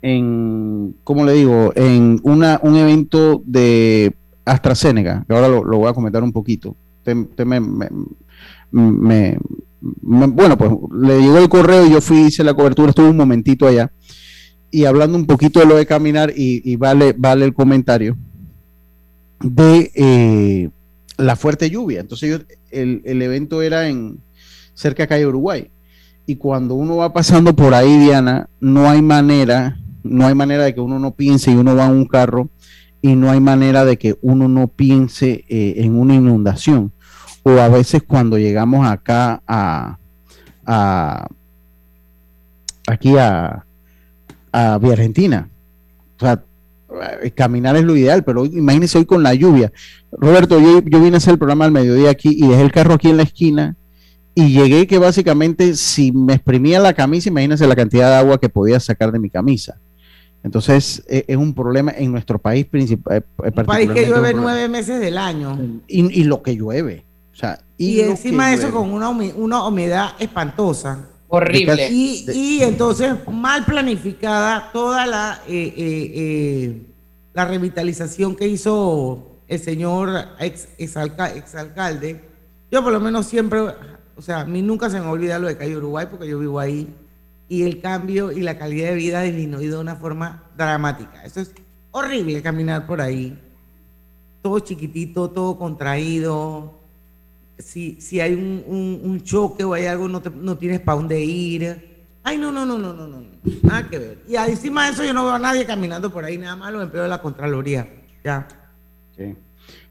[0.02, 1.72] en, ¿cómo le digo?
[1.76, 4.14] En una, un evento de
[4.46, 6.74] AstraZeneca, que ahora lo, lo voy a comentar un poquito.
[7.00, 7.88] Usted- usted me- me-
[8.70, 9.38] me-
[10.02, 13.16] me- bueno, pues le llegó el correo y yo fui, hice la cobertura, estuve un
[13.16, 13.90] momentito allá.
[14.70, 18.16] Y hablando un poquito de lo de caminar, y, vale, vale el comentario,
[19.40, 20.70] de eh,
[21.16, 22.00] la fuerte lluvia.
[22.00, 24.18] Entonces yo- el, el evento era en
[24.74, 25.70] cerca de calle Uruguay.
[26.26, 30.74] Y cuando uno va pasando por ahí, Diana, no hay manera, no hay manera de
[30.74, 32.48] que uno no piense y uno va en un carro
[33.02, 36.92] y no hay manera de que uno no piense eh, en una inundación.
[37.42, 39.98] O a veces cuando llegamos acá a,
[40.66, 41.26] a
[42.86, 43.64] aquí a,
[44.52, 45.48] a Vía Argentina.
[46.16, 46.42] O sea,
[47.22, 49.72] eh, caminar es lo ideal, pero imagínense hoy con la lluvia.
[50.12, 52.94] Roberto, yo, yo vine a hacer el programa al mediodía aquí y dejé el carro
[52.94, 53.76] aquí en la esquina
[54.34, 58.48] y llegué que básicamente si me exprimía la camisa, imagínense la cantidad de agua que
[58.48, 59.78] podía sacar de mi camisa.
[60.42, 63.24] Entonces eh, es un problema en nuestro país principal.
[63.38, 65.58] Un país que llueve nueve meses del año.
[65.86, 67.04] Y, y lo que llueve.
[67.32, 68.78] O sea, y, encima de eso llueve.
[68.78, 71.06] con una, humi- una humedad espantosa.
[71.30, 71.88] Horrible.
[71.90, 76.82] Y, y entonces mal planificada toda la, eh, eh, eh,
[77.32, 80.10] la revitalización que hizo el señor
[80.40, 82.20] ex, exalca- exalcalde.
[82.70, 83.60] Yo por lo menos siempre,
[84.16, 86.58] O sea, a mí nunca se me olvida lo de Calle Uruguay porque yo vivo
[86.60, 86.92] ahí
[87.48, 91.24] y el cambio y la calidad de vida ha disminuido de una forma dramática.
[91.24, 91.52] Eso es
[91.90, 93.38] horrible caminar por ahí.
[94.42, 96.79] Todo chiquitito, todo contraído.
[97.60, 101.90] Si, si hay un, un, choque o hay algo, no, no tienes para dónde ir.
[102.22, 103.24] Ay, no, no, no, no, no, no.
[103.62, 104.18] Nada que ver.
[104.28, 106.82] Y encima de eso yo no veo a nadie caminando por ahí, nada más los
[106.82, 107.88] empleos de la Contraloría.
[108.24, 108.46] Ya.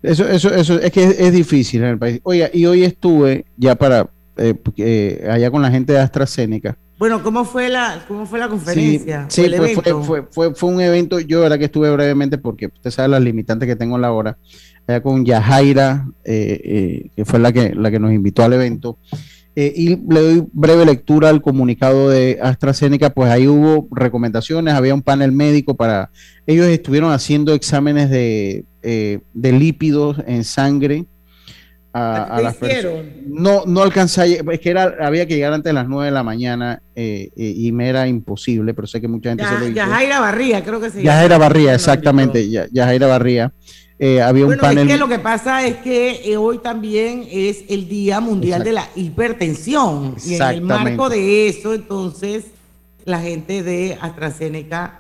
[0.02, 2.20] Eso, eso, eso es que es, difícil en el país.
[2.24, 6.78] Oiga, y hoy estuve ya para eh, eh, allá con la gente de AstraZeneca.
[7.00, 9.26] Bueno, ¿cómo fue la, cómo fue la conferencia?
[9.30, 13.08] Sí, pues fue, fue, fue, un evento, yo verdad que estuve brevemente porque usted sabe
[13.08, 14.38] las limitantes que tengo en la hora,
[14.86, 19.00] allá con Yajaira, eh, que fue la que, la que nos invitó al evento.
[19.56, 25.02] y le doy breve lectura al comunicado de AstraZeneca, pues ahí hubo recomendaciones, había un
[25.02, 26.12] panel médico para,
[26.46, 31.06] ellos estuvieron haciendo exámenes de eh, de lípidos en sangre
[31.94, 33.06] a, las personas.
[33.26, 36.24] No, no alcanzé, es que era, había que llegar antes de las 9 de la
[36.24, 39.76] mañana eh, eh, y me era imposible, pero sé que mucha gente se lo hizo.
[39.76, 43.52] Yajaira Barría, creo que se Yajaira Barría, exactamente, Yajaira Barría.
[44.24, 44.88] había un panel.
[44.88, 48.88] Es que lo que pasa es que hoy también es el Día Mundial de la
[48.96, 50.16] Hipertensión.
[50.26, 52.46] Y en el marco de eso, entonces,
[53.06, 55.00] la gente de AstraZeneca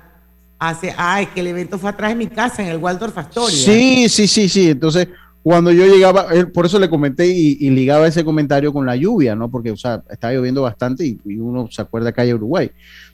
[0.59, 3.57] hace, ah, es que el evento fue atrás de mi casa, en el Waldorf Astoria.
[3.57, 4.69] Sí, sí, sí, sí.
[4.71, 5.07] Entonces,
[5.43, 9.49] cuando yo llegaba, por eso le comenté y, ligaba ese comentario con la lluvia, ¿no?
[9.49, 12.71] Porque, o sea, estaba lloviendo bastante y, uno se acuerda hay Uruguay.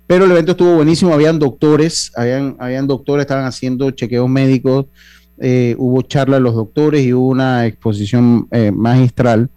[0.08, 4.86] Pero el evento estuvo buenísimo, habían doctores, habían, habían doctores, estaban haciendo chequeos médicos,
[5.40, 9.50] eh, hubo charlas de los doctores y hubo una exposición eh, magistral.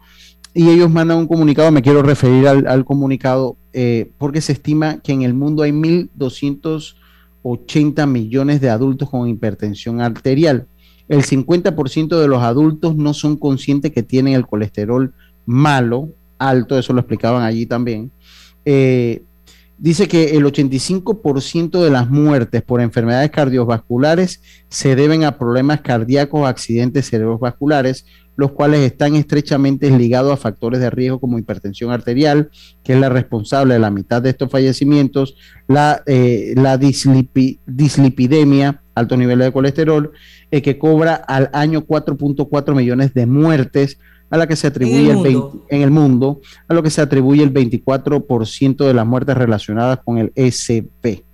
[0.54, 5.12] Y ellos mandan un comunicado, me quiero referir al, comunicado, eh, porque se estima que
[5.12, 6.96] en el mundo hay 1.200
[7.42, 10.66] 80 millones de adultos con hipertensión arterial.
[11.08, 15.14] El 50% de los adultos no son conscientes que tienen el colesterol
[15.46, 18.12] malo, alto, eso lo explicaban allí también.
[18.64, 19.22] Eh,
[19.78, 26.40] dice que el 85% de las muertes por enfermedades cardiovasculares se deben a problemas cardíacos
[26.40, 28.04] o accidentes cerebrovasculares,
[28.36, 32.50] los cuales están estrechamente ligados a factores de riesgo como hipertensión arterial,
[32.84, 35.36] que es la responsable de la mitad de estos fallecimientos,
[35.66, 40.12] la, eh, la dislipidemia, alto nivel de colesterol,
[40.50, 43.98] eh, que cobra al año 4.4 millones de muertes,
[44.30, 47.52] a la que se atribuye el, en el mundo, a lo que se atribuye el
[47.52, 51.24] 24% de las muertes relacionadas con el SP.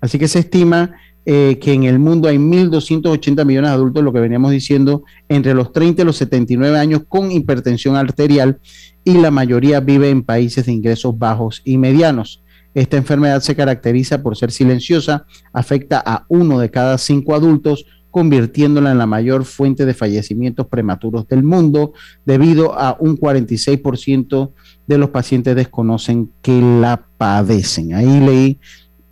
[0.00, 0.92] Así que se estima
[1.26, 5.54] eh, que en el mundo hay 1.280 millones de adultos, lo que veníamos diciendo, entre
[5.54, 8.58] los 30 y los 79 años con hipertensión arterial
[9.04, 12.43] y la mayoría vive en países de ingresos bajos y medianos.
[12.74, 18.92] Esta enfermedad se caracteriza por ser silenciosa, afecta a uno de cada cinco adultos, convirtiéndola
[18.92, 21.94] en la mayor fuente de fallecimientos prematuros del mundo,
[22.24, 24.52] debido a un 46%
[24.86, 27.94] de los pacientes desconocen que la padecen.
[27.94, 28.58] Ahí leí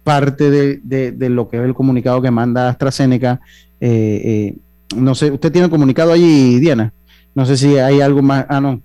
[0.04, 3.40] parte de, lo que es el comunicado que manda AstraZeneca.
[3.80, 4.56] Eh, eh,
[4.96, 6.92] no sé, usted tiene el comunicado allí, Diana.
[7.34, 8.46] No sé si hay algo más.
[8.48, 8.82] Ah, no.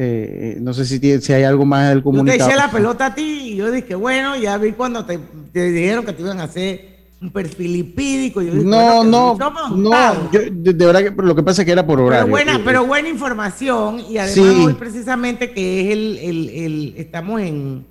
[0.00, 2.38] Eh, no sé si, si hay algo más del comunicado.
[2.38, 5.18] Yo te eché la pelota a ti y yo dije, bueno, ya vi cuando te,
[5.52, 8.40] dijeron que te iban a hacer un perfil lipídico.
[8.40, 9.36] no, no,
[9.74, 12.26] no, de, verdad que lo que pasa es que era por horario.
[12.26, 17.40] Pero buena, pero buena información y además hoy precisamente que es el, el, el estamos
[17.40, 17.84] en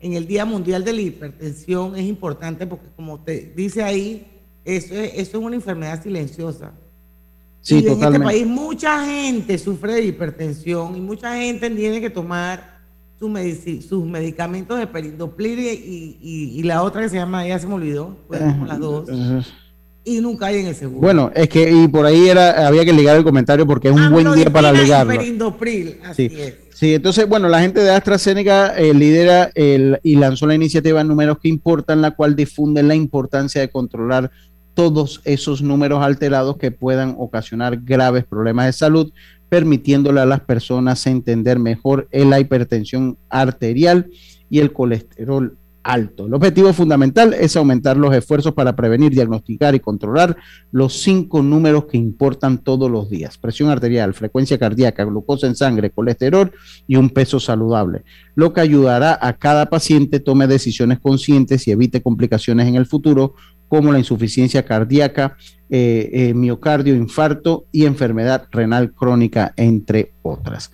[0.00, 4.26] en el Día Mundial de la Hipertensión es importante porque como te dice ahí,
[4.64, 6.72] eso es, eso es una enfermedad silenciosa.
[7.60, 12.10] Sí, y en este país mucha gente sufre de hipertensión y mucha gente tiene que
[12.10, 12.80] tomar
[13.18, 18.16] sus medicamentos de perindopril y, y, la otra que se llama, ya se me olvidó,
[18.26, 19.10] pues, las dos.
[20.04, 21.02] y nunca hay en el seguro.
[21.02, 24.00] Bueno, es que y por ahí era había que ligar el comentario porque es un
[24.00, 25.12] ah, buen día para ligarlo.
[25.12, 26.54] Perindopril, así es.
[26.80, 31.36] Sí, entonces, bueno, la gente de AstraZeneca eh, lidera el, y lanzó la iniciativa Números
[31.38, 34.30] que Importan, la cual difunde la importancia de controlar
[34.80, 39.12] todos esos números alterados que puedan ocasionar graves problemas de salud,
[39.50, 44.08] permitiéndole a las personas entender mejor la hipertensión arterial
[44.48, 46.26] y el colesterol alto.
[46.26, 50.34] El objetivo fundamental es aumentar los esfuerzos para prevenir, diagnosticar y controlar
[50.72, 53.36] los cinco números que importan todos los días.
[53.36, 56.52] Presión arterial, frecuencia cardíaca, glucosa en sangre, colesterol
[56.86, 58.04] y un peso saludable,
[58.34, 63.34] lo que ayudará a cada paciente tome decisiones conscientes y evite complicaciones en el futuro
[63.70, 65.36] como la insuficiencia cardíaca,
[65.70, 70.72] eh, eh, miocardio, infarto y enfermedad renal crónica, entre otras.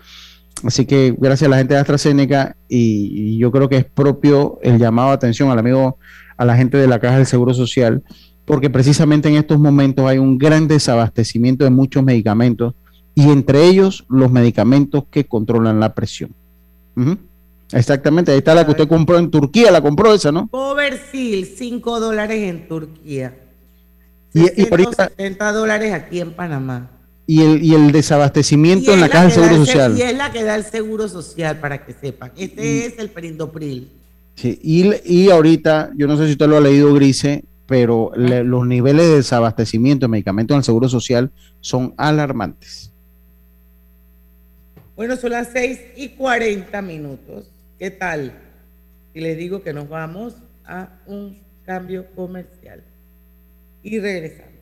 [0.65, 4.79] Así que gracias a la gente de AstraZeneca y, yo creo que es propio el
[4.79, 5.99] llamado de atención al amigo,
[6.39, 8.03] a la gente de la Caja del Seguro Social,
[8.47, 12.73] porque precisamente en estos momentos hay un gran desabastecimiento de muchos medicamentos
[13.15, 16.31] y entre ellos los medicamentos que controlan la presión.
[17.73, 20.47] Exactamente, ahí está la que usted compró en Turquía, la compró esa, ¿no?
[20.47, 23.37] Power Seal, 5 dólares en Turquía.
[24.33, 26.91] Y, y ahorita, 70 dólares aquí en Panamá.
[27.27, 29.99] y el, y el desabastecimiento Y en es la caja de seguro social.
[29.99, 32.31] Y es la que da el seguro social, para que sepan.
[32.37, 33.91] Este es el perindopril.
[34.37, 34.91] Sí, y,
[35.25, 39.07] y ahorita, yo no sé si usted lo ha leído, Grise, pero le- los niveles
[39.09, 42.93] de desabastecimiento de medicamentos en el Seguro Social son alarmantes.
[44.95, 47.47] Bueno, son las 6 y 40 minutos.
[47.79, 48.33] ¿Qué tal?
[49.13, 52.83] Si les digo que nos vamos a un cambio comercial.
[53.83, 54.57] Y regresamos.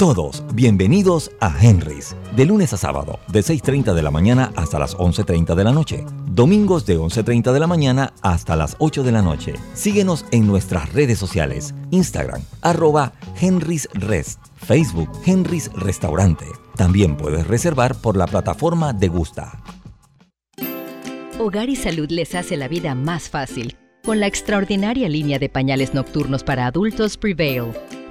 [0.00, 4.96] Todos bienvenidos a Henry's, de lunes a sábado, de 6.30 de la mañana hasta las
[4.96, 6.06] 11.30 de la noche.
[6.24, 9.52] Domingos de 11.30 de la mañana hasta las 8 de la noche.
[9.74, 16.46] Síguenos en nuestras redes sociales, Instagram, arroba Henry's Rest, Facebook Henry's Restaurante.
[16.76, 19.62] También puedes reservar por la plataforma de Gusta.
[21.38, 25.92] Hogar y Salud les hace la vida más fácil con la extraordinaria línea de pañales
[25.92, 27.74] nocturnos para adultos Prevail.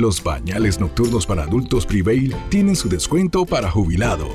[0.00, 4.30] Los pañales nocturnos para adultos Prevail tienen su descuento para jubilado.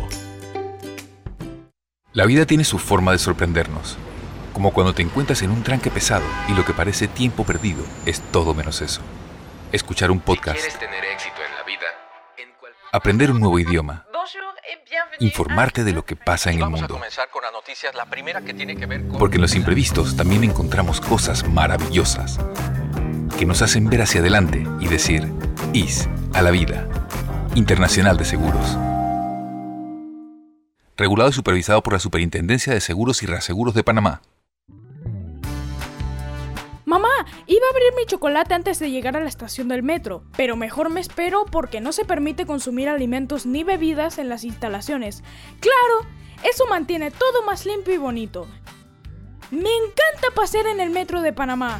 [2.13, 3.97] La vida tiene su forma de sorprendernos,
[4.53, 8.21] como cuando te encuentras en un tranque pesado y lo que parece tiempo perdido es
[8.31, 9.01] todo menos eso.
[9.71, 11.87] Escuchar un podcast, tener éxito en la vida,
[12.91, 14.05] aprender un nuevo idioma,
[15.19, 17.01] informarte de lo que pasa en el mundo.
[19.17, 22.37] Porque en los imprevistos también encontramos cosas maravillosas
[23.37, 25.31] que nos hacen ver hacia adelante y decir,
[25.73, 26.87] IS a la vida.
[27.55, 28.77] Internacional de Seguros.
[30.97, 34.21] Regulado y supervisado por la Superintendencia de Seguros y Reaseguros de Panamá.
[36.85, 37.09] Mamá,
[37.47, 40.89] iba a abrir mi chocolate antes de llegar a la estación del metro, pero mejor
[40.89, 45.23] me espero porque no se permite consumir alimentos ni bebidas en las instalaciones.
[45.59, 46.09] Claro,
[46.43, 48.47] eso mantiene todo más limpio y bonito.
[49.51, 51.79] Me encanta pasear en el metro de Panamá.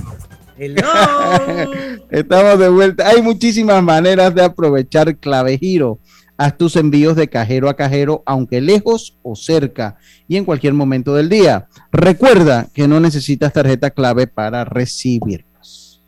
[0.65, 1.67] esta...
[2.11, 3.07] Estamos de vuelta.
[3.07, 5.99] Hay muchísimas maneras de aprovechar Clave Giro.
[6.37, 9.97] Haz tus envíos de cajero a cajero, aunque lejos o cerca,
[10.27, 11.67] y en cualquier momento del día.
[11.91, 16.01] Recuerda que no necesitas tarjeta clave para recibirlos.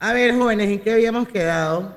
[0.00, 1.96] A ver, jóvenes, ¿en qué habíamos quedado?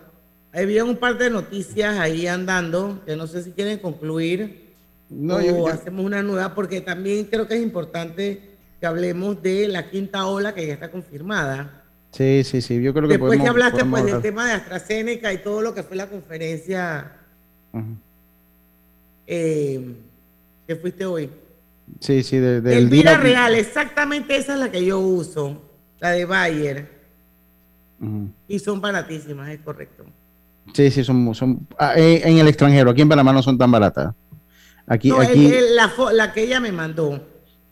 [0.53, 4.71] Había un par de noticias ahí andando, que no sé si quieren concluir
[5.09, 8.50] No, o yo- yo- hacemos una nueva, porque también creo que es importante
[8.81, 11.83] que hablemos de la quinta ola que ya está confirmada.
[12.11, 12.81] Sí, sí, sí.
[12.81, 15.83] Yo creo que Después que hablaste pues, del tema de AstraZeneca y todo lo que
[15.83, 17.11] fue la conferencia
[19.27, 19.93] eh,
[20.67, 21.29] que fuiste hoy.
[21.99, 25.61] Sí, sí, de- del Elvira día- Real, exactamente esa es la que yo uso,
[25.99, 27.01] la de Bayer,
[28.47, 30.03] y son baratísimas, es correcto.
[30.73, 32.89] Sí, sí, son, son ah, en el extranjero.
[32.91, 34.13] Aquí en Panamá no son tan baratas.
[34.87, 35.75] Aquí, No, aquí, el- el-
[36.17, 37.21] la que ella me mandó,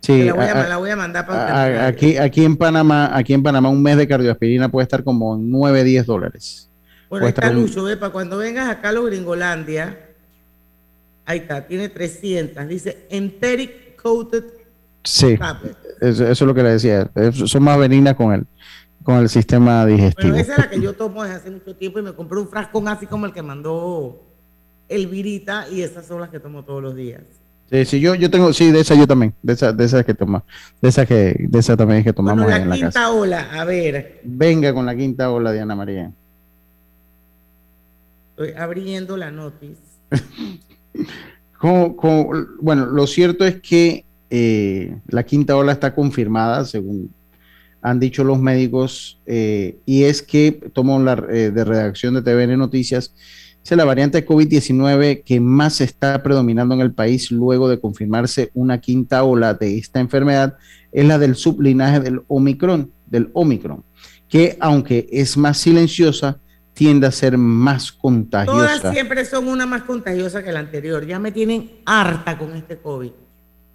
[0.02, 3.10] sí, la, voy a, a- la voy a mandar para a- aquí, aquí en Panamá,
[3.16, 6.70] aquí en Panamá un mes de cardioaspirina puede estar como 9, 10 dólares.
[7.10, 9.97] Bueno, ahí está Lucho, ve, para cuando vengas acá a los Gringolandia,
[11.26, 14.43] ahí está, tiene 300, dice Enteric Coated
[15.04, 15.38] Sí,
[16.02, 17.10] eso, eso es lo que le decía.
[17.45, 18.45] Son más benignas con el,
[19.02, 20.30] con el sistema digestivo.
[20.34, 22.50] Bueno, esa es la que yo tomo desde hace mucho tiempo y me compré un
[22.50, 24.22] frascón así como el que mandó
[24.89, 27.22] Elvirita y esas son las que tomo todos los días.
[27.70, 30.15] Sí, sí, yo, yo tengo, sí, de esa yo también, de esas de esas que
[30.15, 30.43] toma,
[30.82, 33.11] de esas que, de esas también que tomamos Bueno, la en la quinta casa.
[33.11, 36.11] ola, a ver, Venga con la quinta ola, Diana María.
[38.32, 39.76] estoy abriendo la noticia.
[41.59, 47.11] Como- como- bueno, lo cierto es que eh, la quinta ola está confirmada, según
[47.82, 52.55] han dicho los médicos, eh, y es que, tomo la eh, de redacción de TVN
[52.57, 53.13] Noticias,
[53.76, 58.51] es la variante de COVID-19 que más está predominando en el país luego de confirmarse
[58.53, 60.57] una quinta ola de esta enfermedad,
[60.91, 63.84] es la del sublinaje del Omicron, del Omicron,
[64.28, 66.39] que aunque es más silenciosa,
[66.74, 68.80] tiende a ser más contagiosa.
[68.80, 71.05] Todas siempre son una más contagiosa que la anterior.
[71.05, 73.11] Ya me tienen harta con este COVID.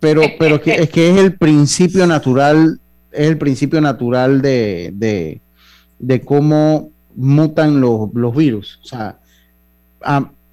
[0.01, 2.80] pero, pero que, es que es el principio natural,
[3.12, 5.42] es el principio natural de, de,
[5.99, 8.80] de cómo mutan los, los virus.
[8.82, 9.18] O sea,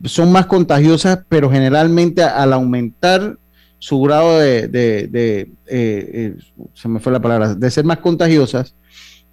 [0.06, 3.38] son más contagiosas, pero generalmente al aumentar
[3.80, 6.36] su grado de, de- de, eh, eh,
[6.74, 8.76] se me fue la palabra, de ser más contagiosas,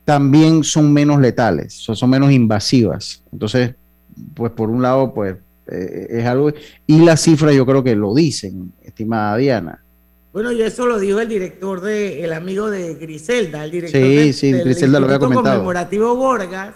[0.05, 3.23] también son menos letales, son, son menos invasivas.
[3.33, 3.75] Entonces,
[4.35, 5.37] pues por un lado, pues
[5.71, 6.51] eh, es algo,
[6.87, 9.85] y las cifras yo creo que lo dicen, estimada Diana.
[10.33, 14.17] Bueno, y eso lo dijo el director de, el amigo de Griselda, el director Sí,
[14.17, 15.57] de- sí, del Griselda lo había comentado.
[15.57, 16.75] conmemorativo Borgas,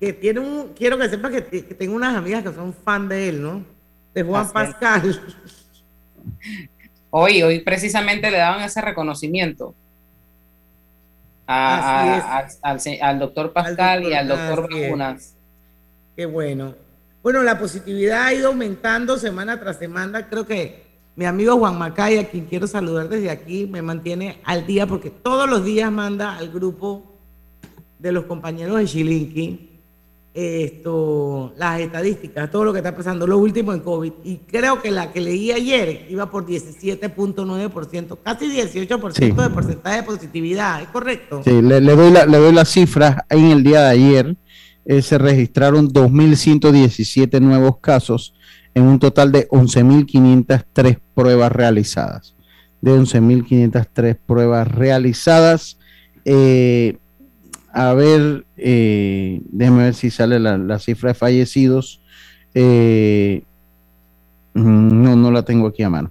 [0.00, 3.42] que tiene un, quiero que sepa que, tengo unas amigas que son fan de él,
[3.42, 3.64] ¿no?
[4.14, 4.54] De Juan Así es.
[4.54, 5.20] Pascal.
[7.10, 9.74] Hoy, hoy precisamente le daban ese reconocimiento
[11.46, 12.78] a- a-
[13.08, 14.68] al, doctor Pascal y al doctor.
[14.70, 15.34] Vacunas.
[16.16, 16.74] Qué bueno.
[17.22, 20.28] Bueno, la positividad ha ido aumentando semana tras semana.
[20.28, 20.84] Creo que
[21.16, 25.10] mi amigo Juan Macay, a quien quiero saludar desde aquí, me mantiene al día porque
[25.10, 27.16] todos los días manda al grupo
[27.98, 29.77] de los compañeros de Chilinqui
[30.38, 34.12] esto, las estadísticas, todo lo que está pasando, lo último en COVID.
[34.24, 39.30] Y creo que la que leí ayer iba por 17.9%, casi 18% Sí.
[39.32, 40.82] de porcentaje de positividad.
[40.82, 41.42] ¿Es correcto?
[41.44, 43.16] Sí, le, le doy la, le doy las cifras.
[43.30, 44.36] En el día de ayer
[44.84, 48.34] eh, se registraron 2.117 nuevos casos
[48.74, 52.34] en un total de 11.503 pruebas realizadas.
[52.80, 55.78] De 11.503 pruebas realizadas.
[56.24, 56.96] Eh,
[57.78, 62.00] a ver, eh, déjeme ver si sale la, la cifra de fallecidos.
[62.54, 63.42] Eh,
[64.54, 66.10] mm, no, no la tengo aquí a mano.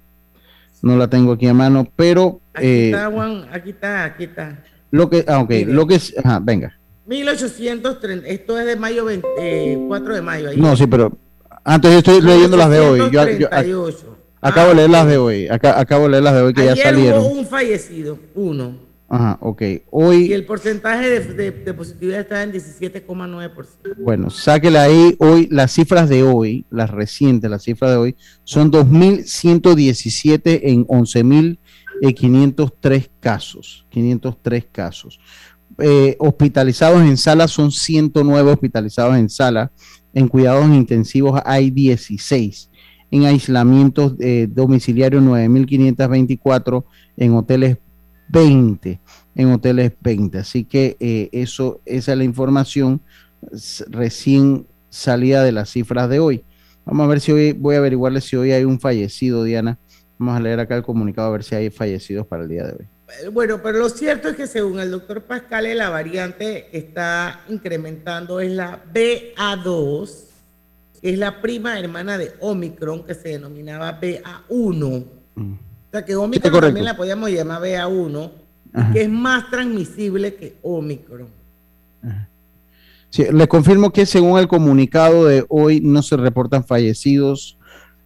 [0.82, 4.62] No la tengo aquí a mano, pero Aquí eh, está, Juan, aquí está, aquí está.
[4.90, 5.72] lo que, ah, ok, Mire.
[5.72, 6.74] lo que es, ajá, venga.
[7.06, 10.48] 1830, esto es de mayo 20, eh, 4 de mayo.
[10.50, 10.56] Ahí.
[10.56, 11.16] No, sí, pero
[11.64, 12.98] antes yo estoy leyendo las de hoy.
[13.10, 14.04] Yo, yo- ac-
[14.40, 15.48] acabo de leer las de hoy.
[15.48, 17.20] Aca- acabo de leer las de hoy que ya salieron.
[17.20, 18.87] hubo un fallecido, uno.
[19.10, 19.62] Ajá, ok.
[19.62, 23.94] Y Hoy, el porcentaje de, de- de positividad está en 17,9%.
[24.02, 25.16] bueno, sáquela ahí.
[25.18, 33.08] Hoy, las cifras de hoy, las recientes, las cifras de hoy, son 2.117 en 11.503
[33.20, 33.86] casos.
[33.90, 35.20] 503 casos.
[35.78, 39.72] Eh, hospitalizados en sala son 109 hospitalizados en sala.
[40.12, 42.70] En cuidados intensivos hay 16.
[43.10, 46.84] En aislamientos eh, domiciliarios 9.524.
[47.16, 47.78] En hoteles
[48.28, 49.00] 20.
[49.34, 50.38] En hoteles 20.
[50.38, 53.00] Así que eh, eso, esa es la información
[53.88, 56.44] recién salida de las cifras de hoy.
[56.84, 59.78] Vamos a ver si hoy, voy a averiguarle si hoy hay un fallecido, Diana.
[60.18, 62.72] Vamos a leer acá el comunicado a ver si hay fallecidos para el día de
[62.72, 62.88] hoy.
[63.22, 68.40] Eh, Bueno, pero lo cierto es que según el doctor Pascal, la variante está incrementando,
[68.40, 70.24] es la BA2,
[71.00, 75.04] que es la prima hermana de Omicron, que se denominaba BA1.
[75.88, 78.30] O sea que Omicron también la podíamos llamar BA1,
[78.74, 78.92] Ajá.
[78.92, 81.28] que es más transmisible que Omicron.
[83.10, 87.56] Sí, les confirmo que según el comunicado de hoy no se reportan fallecidos,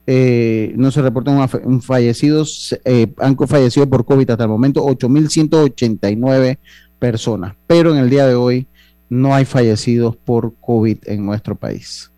[0.07, 1.49] eh, no se reportan
[1.83, 6.59] fallecidos, eh, han fallecido por COVID hasta el momento 8.189
[7.01, 8.69] personas, pero en el día de hoy
[9.09, 12.12] no hay fallecidos por COVID en nuestro país.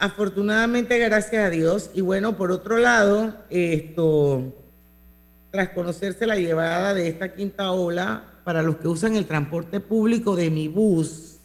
[0.00, 1.90] Afortunadamente, gracias a Dios.
[1.92, 4.50] Y bueno, por otro lado, esto,
[5.50, 10.34] tras conocerse la llevada de esta quinta ola, para los que usan el transporte público
[10.34, 11.36] de mi bus,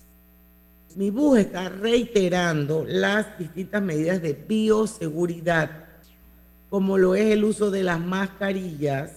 [0.96, 5.70] mi bus está reiterando las distintas medidas de bioseguridad,
[6.70, 9.12] como lo es el uso de las mascarillas.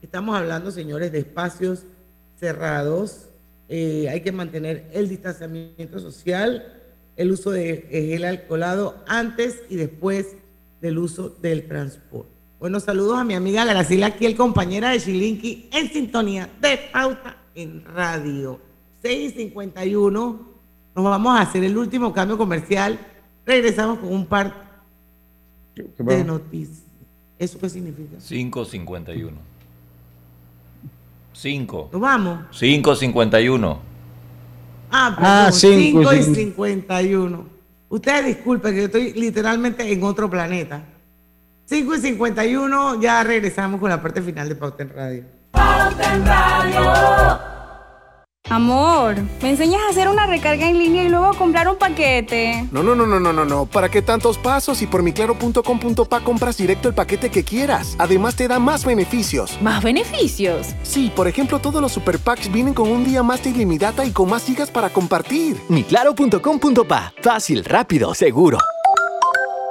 [0.00, 1.82] Estamos hablando, señores, de espacios
[2.40, 3.26] cerrados.
[3.68, 6.77] Eh, hay que mantener el distanciamiento social,
[7.18, 10.36] el uso de gel alcoholado antes y después
[10.80, 12.30] del uso del transporte.
[12.60, 17.36] Bueno, saludos a mi amiga Graciela aquí, el compañera de Chilinqui, en sintonía de pauta
[17.56, 18.60] en radio.
[19.02, 20.48] 651.
[20.94, 22.98] Nos vamos a hacer el último cambio comercial.
[23.44, 24.82] Regresamos con un par
[25.74, 26.82] de noticias.
[27.36, 28.18] ¿Eso qué significa?
[28.18, 29.36] 551.
[31.32, 31.90] 5.
[31.92, 32.58] Nos vamos.
[32.58, 33.87] 551.
[34.90, 36.34] Ah, Ah, perdón, cinco, 5 y cinco.
[36.34, 37.46] 51.
[37.90, 40.82] Ustedes disculpen que yo estoy literalmente en otro planeta.
[41.66, 45.24] 5 y 51, ya regresamos con la parte final de Pauta en Radio.
[48.50, 52.66] Amor, ¿me enseñas a hacer una recarga en línea y luego a comprar un paquete?
[52.70, 53.66] No, no, no, no, no, no, no.
[53.66, 54.80] ¿Para qué tantos pasos?
[54.80, 57.94] Y por miclaro.com.pa compras directo el paquete que quieras.
[57.98, 59.58] Además te da más beneficios.
[59.60, 60.68] ¿Más beneficios?
[60.82, 64.12] Sí, por ejemplo, todos los super packs vienen con un día más de ilimitada y
[64.12, 65.56] con más gigas para compartir.
[65.68, 67.12] Miclaro.com.pa.
[67.22, 68.58] Fácil, rápido, seguro.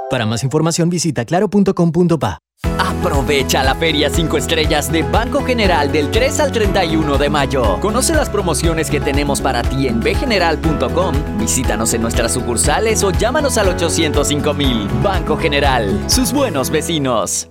[0.09, 2.39] Para más información visita claro.com.pa.
[2.87, 7.81] Aprovecha la Feria 5 Estrellas de Banco General del 3 al 31 de mayo.
[7.81, 11.13] Conoce las promociones que tenemos para ti en bgeneral.com.
[11.37, 14.87] Visítanos en nuestras sucursales o llámanos al 805 mil.
[15.03, 17.49] Banco General, sus buenos vecinos.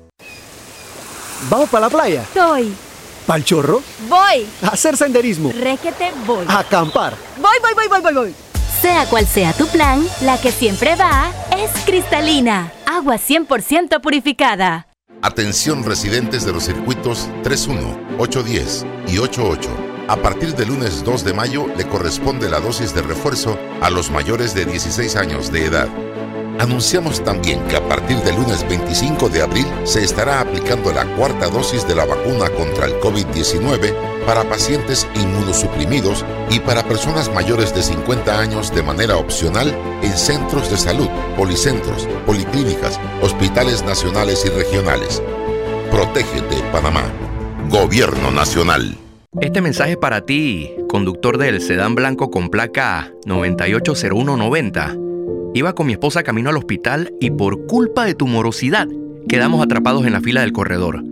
[1.51, 2.25] ¿Vamos para la playa?
[2.33, 2.73] Soy.
[3.27, 3.83] ¿Pal chorro?
[4.09, 4.47] Voy.
[4.63, 5.53] ¿A hacer senderismo?
[5.53, 6.47] Requete voy.
[6.49, 7.13] ¿A acampar?
[7.37, 8.35] Voy, voy, voy, voy, voy, voy.
[8.81, 14.86] Sea cual sea tu plan, la que siempre va es cristalina, agua 100% purificada.
[15.23, 19.69] Atención residentes de los circuitos 31, 810 y 88.
[20.09, 24.11] A partir del lunes 2 de mayo le corresponde la dosis de refuerzo a los
[24.11, 25.89] mayores de 16 años de edad.
[26.61, 31.49] Anunciamos también que a partir del lunes 25 de abril se estará aplicando la cuarta
[31.49, 37.83] dosis de la vacuna contra el COVID-19 para pacientes inmunosuprimidos y para personas mayores de
[37.83, 39.73] 50 años de manera opcional
[40.03, 45.23] en centros de salud, policentros, policlínicas, hospitales nacionales y regionales.
[45.91, 47.05] Protégete, Panamá.
[47.71, 48.97] Gobierno Nacional.
[49.41, 54.97] Este mensaje es para ti, conductor del sedán blanco con placa 980190.
[55.55, 58.89] Iba con mi esposa camino al hospital y por culpa de tu morosidad
[59.29, 61.03] quedamos atrapados en la fila del corredor.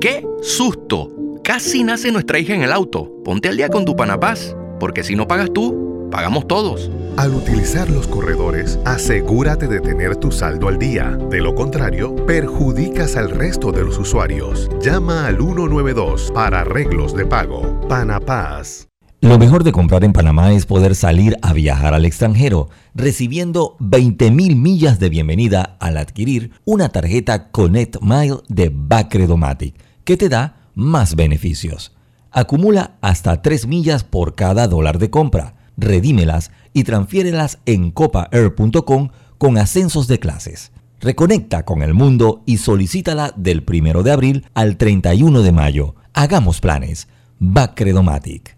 [0.00, 1.12] ¡Qué susto!
[1.48, 3.10] Casi nace nuestra hija en el auto.
[3.24, 6.90] Ponte al día con tu Panapaz, porque si no pagas tú, pagamos todos.
[7.16, 11.16] Al utilizar los corredores, asegúrate de tener tu saldo al día.
[11.30, 14.68] De lo contrario, perjudicas al resto de los usuarios.
[14.82, 17.80] Llama al 192 para arreglos de pago.
[17.88, 18.86] Panapaz.
[19.22, 24.54] Lo mejor de comprar en Panamá es poder salir a viajar al extranjero, recibiendo 20.000
[24.54, 31.16] millas de bienvenida al adquirir una tarjeta Connect Mile de Bacredomatic, que te da más
[31.16, 31.92] beneficios.
[32.30, 39.08] Acumula hasta 3 millas por cada dólar de compra, redímelas y transfiérelas en copaair.com
[39.38, 40.70] con ascensos de clases.
[41.00, 45.94] Reconecta con el mundo y solicítala del 1 de abril al 31 de mayo.
[46.14, 47.08] Hagamos planes.
[47.40, 48.57] Bacredomatic.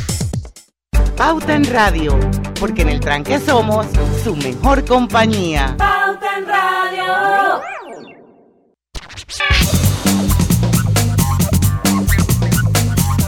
[1.15, 2.17] Pauta en Radio,
[2.59, 3.85] porque en el tranque somos
[4.23, 5.75] su mejor compañía.
[5.77, 7.61] Pauta en Radio.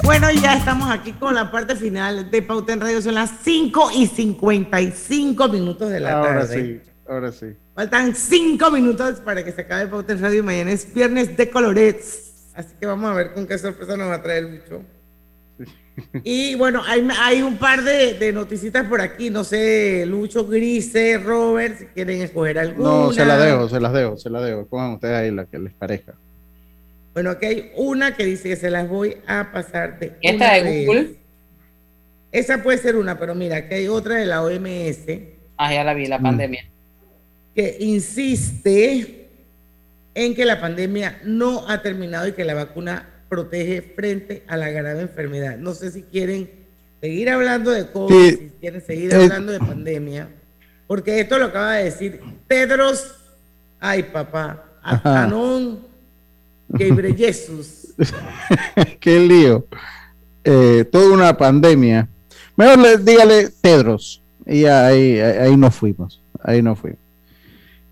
[0.04, 3.02] Bueno, ya estamos aquí con la parte final de Pauta en Radio.
[3.02, 6.82] Son las 5 y 55 minutos de la Ahora tarde.
[6.84, 7.46] sí, ahora sí.
[7.76, 10.40] Faltan 5 minutos para que se acabe Pauta en Radio.
[10.40, 12.52] y Mañana es viernes de colorets.
[12.56, 14.82] Así que vamos a ver con qué sorpresa nos va a traer Lucho.
[16.24, 19.30] Y bueno, hay, hay un par de, de noticitas por aquí.
[19.30, 22.90] No sé, Lucho, Grise, Robert, si quieren escoger alguna.
[22.90, 24.66] No, se la dejo, se las dejo, se las dejo.
[24.66, 26.14] Pongan ustedes ahí la que les parezca.
[27.14, 30.14] Bueno, aquí hay una que dice que se las voy a pasar de.
[30.22, 30.88] ¿Esta de vez.
[30.88, 31.16] Google?
[32.32, 34.98] Esa puede ser una, pero mira, aquí hay otra de la OMS
[35.58, 36.66] Ah, ya la vi, la pandemia.
[37.54, 39.28] que insiste
[40.16, 44.70] en que la pandemia no ha terminado y que la vacuna protege frente a la
[44.70, 45.58] grave enfermedad.
[45.58, 46.50] No sé si quieren
[47.02, 48.38] seguir hablando de COVID, Sí.
[48.38, 49.16] si quieren seguir Eh.
[49.24, 50.30] hablando de pandemia,
[50.86, 53.16] porque esto lo acaba de decir Tedros,
[53.80, 55.24] ay papá, Ajá.
[55.24, 55.80] Adhanom
[56.70, 57.94] Ghebreyesus.
[59.00, 59.66] Qué lío.
[60.44, 62.08] Eh, toda una pandemia.
[62.56, 64.22] Mejor le, dígale Tedros.
[64.46, 66.22] Y ahí, ahí, ahí nos fuimos.
[66.44, 67.00] Ahí nos fuimos.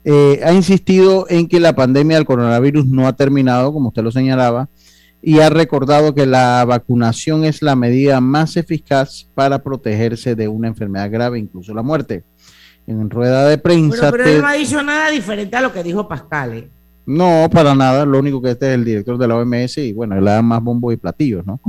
[0.03, 4.11] Eh, ha insistido en que la pandemia del coronavirus no ha terminado, como usted lo
[4.11, 4.67] señalaba,
[5.21, 10.67] y ha recordado que la vacunación es la medida más eficaz para protegerse de una
[10.67, 12.23] enfermedad grave, incluso la muerte.
[12.87, 15.71] En rueda de Bueno, prensa, pero Ted- él no ha dicho nada diferente a lo
[15.71, 16.53] que dijo Pascal.
[16.53, 16.69] ¿eh?
[17.05, 18.05] no, para nada.
[18.05, 20.63] Lo único que este es el director de la OMS y bueno, le da más
[20.63, 21.59] bombos y platillos, ¿no?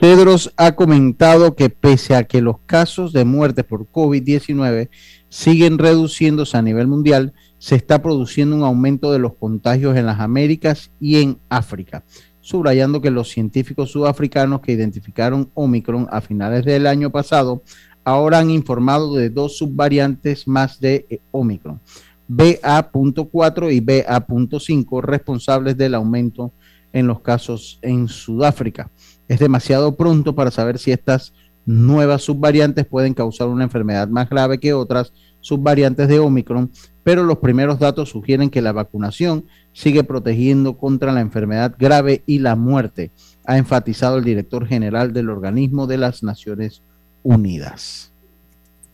[0.00, 4.88] Tedros ha comentado que pese a que los casos de muerte por COVID-19
[5.28, 10.20] siguen reduciéndose a nivel mundial, se está produciendo un aumento de los contagios en las
[10.20, 12.04] Américas y en África,
[12.50, 17.62] subrayando que los científicos sudafricanos que identificaron Omicron a finales del año pasado
[18.02, 21.80] ahora han informado de dos subvariantes más de eh, Omicron.
[22.26, 26.52] BA.4 y BA.5 responsables del aumento
[26.92, 28.90] en los casos en Sudáfrica.
[29.28, 31.32] Es demasiado pronto para saber si estas
[31.66, 36.70] nuevas subvariantes pueden causar una enfermedad más grave que otras subvariantes de Omicron,
[37.02, 42.38] pero los primeros datos sugieren que la vacunación sigue protegiendo contra la enfermedad grave y
[42.40, 43.10] la muerte,
[43.46, 46.82] ha enfatizado el director general del organismo de las Naciones
[47.22, 48.12] Unidas.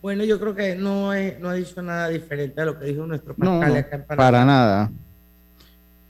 [0.01, 3.05] Bueno, yo creo que no, es- no ha dicho nada diferente a lo que dijo
[3.05, 4.15] nuestro No, Pascal no, acá en Panamá.
[4.31, 4.91] para nada.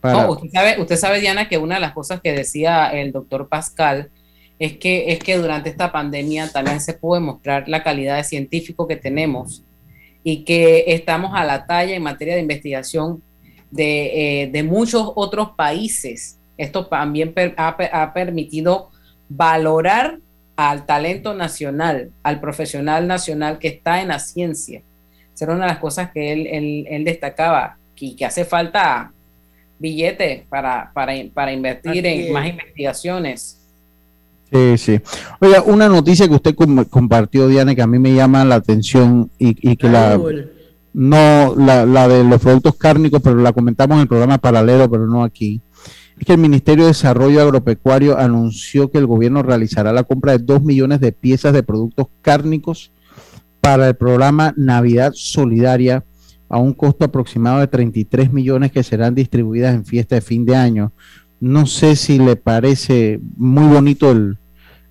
[0.01, 3.11] Para- No, usted, sabe, usted sabe, Diana, que una de las cosas que decía el
[3.11, 4.09] doctor Pascal
[4.59, 8.87] es que, es que durante esta pandemia también se puede mostrar la calidad de científico
[8.87, 9.63] que tenemos
[10.29, 13.23] y que estamos a la talla en materia de investigación
[13.71, 16.37] de, eh, de muchos otros países.
[16.57, 18.89] Esto también per- ha, ha permitido
[19.29, 20.19] valorar
[20.57, 24.81] al talento nacional, al profesional nacional que está en la ciencia.
[25.33, 29.13] Esa era una de las cosas que él, él- él destacaba, que, que hace falta
[29.79, 32.31] billetes para, para, para invertir Así en es.
[32.31, 33.56] más investigaciones.
[34.51, 35.01] Sí, sí.
[35.41, 39.29] Oiga, una noticia que usted com- compartió, Diana, que a mí me llama la atención
[39.37, 40.17] y, y que la,
[40.93, 45.05] no, la, la de los productos cárnicos, pero la comentamos en el programa paralelo, pero
[45.05, 45.61] no aquí.
[46.17, 50.39] Es que el Ministerio de Desarrollo Agropecuario anunció que el gobierno realizará la compra de
[50.39, 52.91] 2 millones de piezas de productos cárnicos
[53.61, 56.05] para el programa Navidad Solidaria
[56.49, 60.55] a un costo aproximado de 33 millones que serán distribuidas en fiesta de fin de
[60.55, 60.93] año.
[61.39, 64.37] No sé si le parece muy bonito el,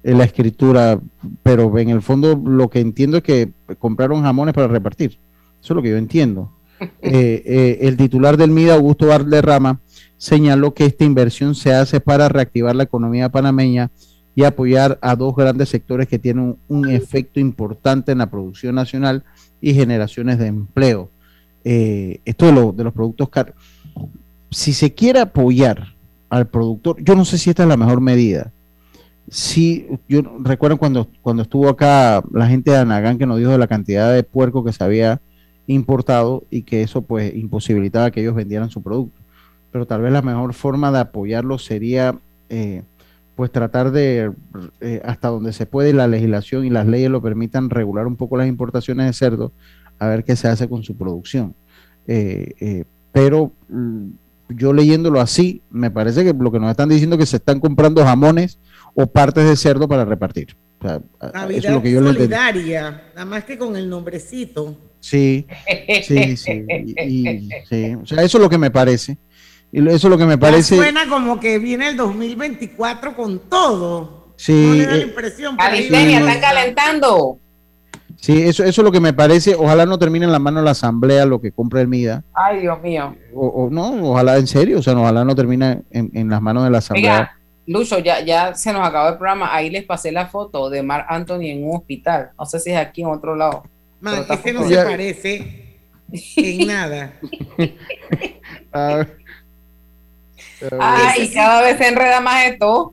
[0.02, 1.00] la escritura,
[1.42, 5.18] pero en el fondo lo que entiendo es que compraron jamones para repartir.
[5.62, 6.52] Eso es lo que yo entiendo.
[7.00, 9.80] Eh, eh, el titular del MIDA, Augusto Valderrama,
[10.18, 13.90] señaló que esta inversión se hace para reactivar la economía panameña
[14.34, 18.74] y apoyar a dos grandes sectores que tienen un, un efecto importante en la producción
[18.74, 19.24] nacional
[19.62, 21.10] y generaciones de empleo.
[21.64, 23.54] Eh, esto de, lo- de los productos car
[24.50, 25.95] si se quiere apoyar
[26.28, 28.52] al productor, yo no sé si esta es la mejor medida,
[29.28, 33.58] sí, yo recuerdo cuando, cuando estuvo acá la gente de Anagán que nos dijo de
[33.58, 35.20] la cantidad de puerco que se había
[35.66, 39.20] importado y que eso pues imposibilitaba que ellos vendieran su producto.
[39.72, 42.18] Pero tal vez la mejor forma de apoyarlo sería
[42.48, 42.82] eh,
[43.34, 44.32] pues tratar de,
[44.80, 48.36] eh, hasta donde se puede, la legislación y las leyes lo permitan, regular un poco
[48.36, 49.52] las importaciones de cerdo,
[49.98, 51.54] a ver qué se hace con su producción.
[52.06, 54.08] Eh, pero mm,
[54.48, 57.60] yo leyéndolo así, me parece que lo que nos están diciendo es que se están
[57.60, 58.58] comprando jamones
[58.94, 60.56] o partes de cerdo para repartir.
[60.80, 64.76] eso es lo que yo solidaria, nada más que con el nombrecito.
[65.00, 65.46] Sí,
[66.02, 66.64] sí, sí,
[67.68, 67.94] sí.
[67.94, 69.18] O sea, eso es lo que me parece.
[69.72, 70.76] Y eso es lo que me parece.
[70.76, 74.34] suena como que viene el 2024 con todo.
[74.36, 74.52] Sí.
[74.52, 75.56] No le da la eh, impresión.
[75.60, 77.40] están calentando.
[78.26, 79.54] Sí, eso, eso es lo que me parece.
[79.54, 82.24] Ojalá no termine en la mano de la asamblea lo que compra el MIDA.
[82.34, 83.14] Ay, Dios mío.
[83.32, 86.78] O, no, ojalá en serio, o sea, ojalá no termine en, las manos de la
[86.78, 87.38] asamblea.
[87.68, 89.54] Lucho, ya, ya se nos acabó el programa.
[89.54, 92.30] Ahí les pasé la foto de Mar Anthony en un hospital.
[92.36, 93.62] No sé si es aquí en otro lado.
[94.00, 95.78] Man, ese no se parece
[96.36, 97.12] en nada.
[100.80, 102.92] Ay, cada vez se enreda más esto.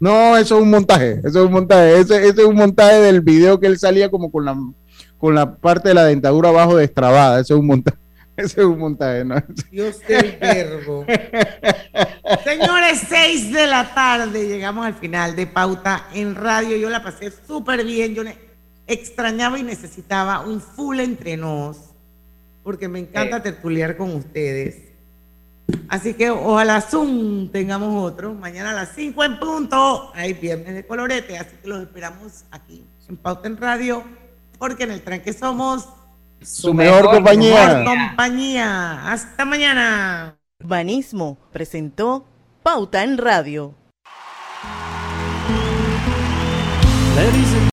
[0.00, 3.20] No, eso es un montaje, eso es un montaje, ese, ese, es un montaje del
[3.20, 4.56] video que él salía como con la,
[5.18, 7.98] con la parte de la dentadura abajo destrabada, eso es un montaje.
[8.38, 9.34] Ese es un montaje, ¿no?
[9.68, 11.04] Dios del verbo.
[12.44, 16.76] Señores, 6 de la tarde, llegamos al final de Pauta en Radio.
[16.76, 18.14] Yo la pasé súper bien.
[18.14, 18.22] Yo
[18.86, 21.78] extrañaba y necesitaba un full entre nos,
[22.62, 24.87] porque me encanta tertuliar con ustedes.
[25.88, 28.34] Así que ojalá Zoom tengamos otro.
[28.34, 30.12] Mañana a las 5 en punto.
[30.14, 31.38] Hay viernes de colorete.
[31.38, 34.04] Así que los esperamos aquí en Pauta en Radio,
[34.58, 35.88] porque en el tranque somos
[36.42, 37.84] su, mejor, compañía.
[37.84, 39.10] compañía.
[39.10, 40.36] Hasta mañana.
[40.62, 42.26] Urbanismo presentó
[42.62, 43.74] Pauta en Radio.
[47.16, 47.57] Ladies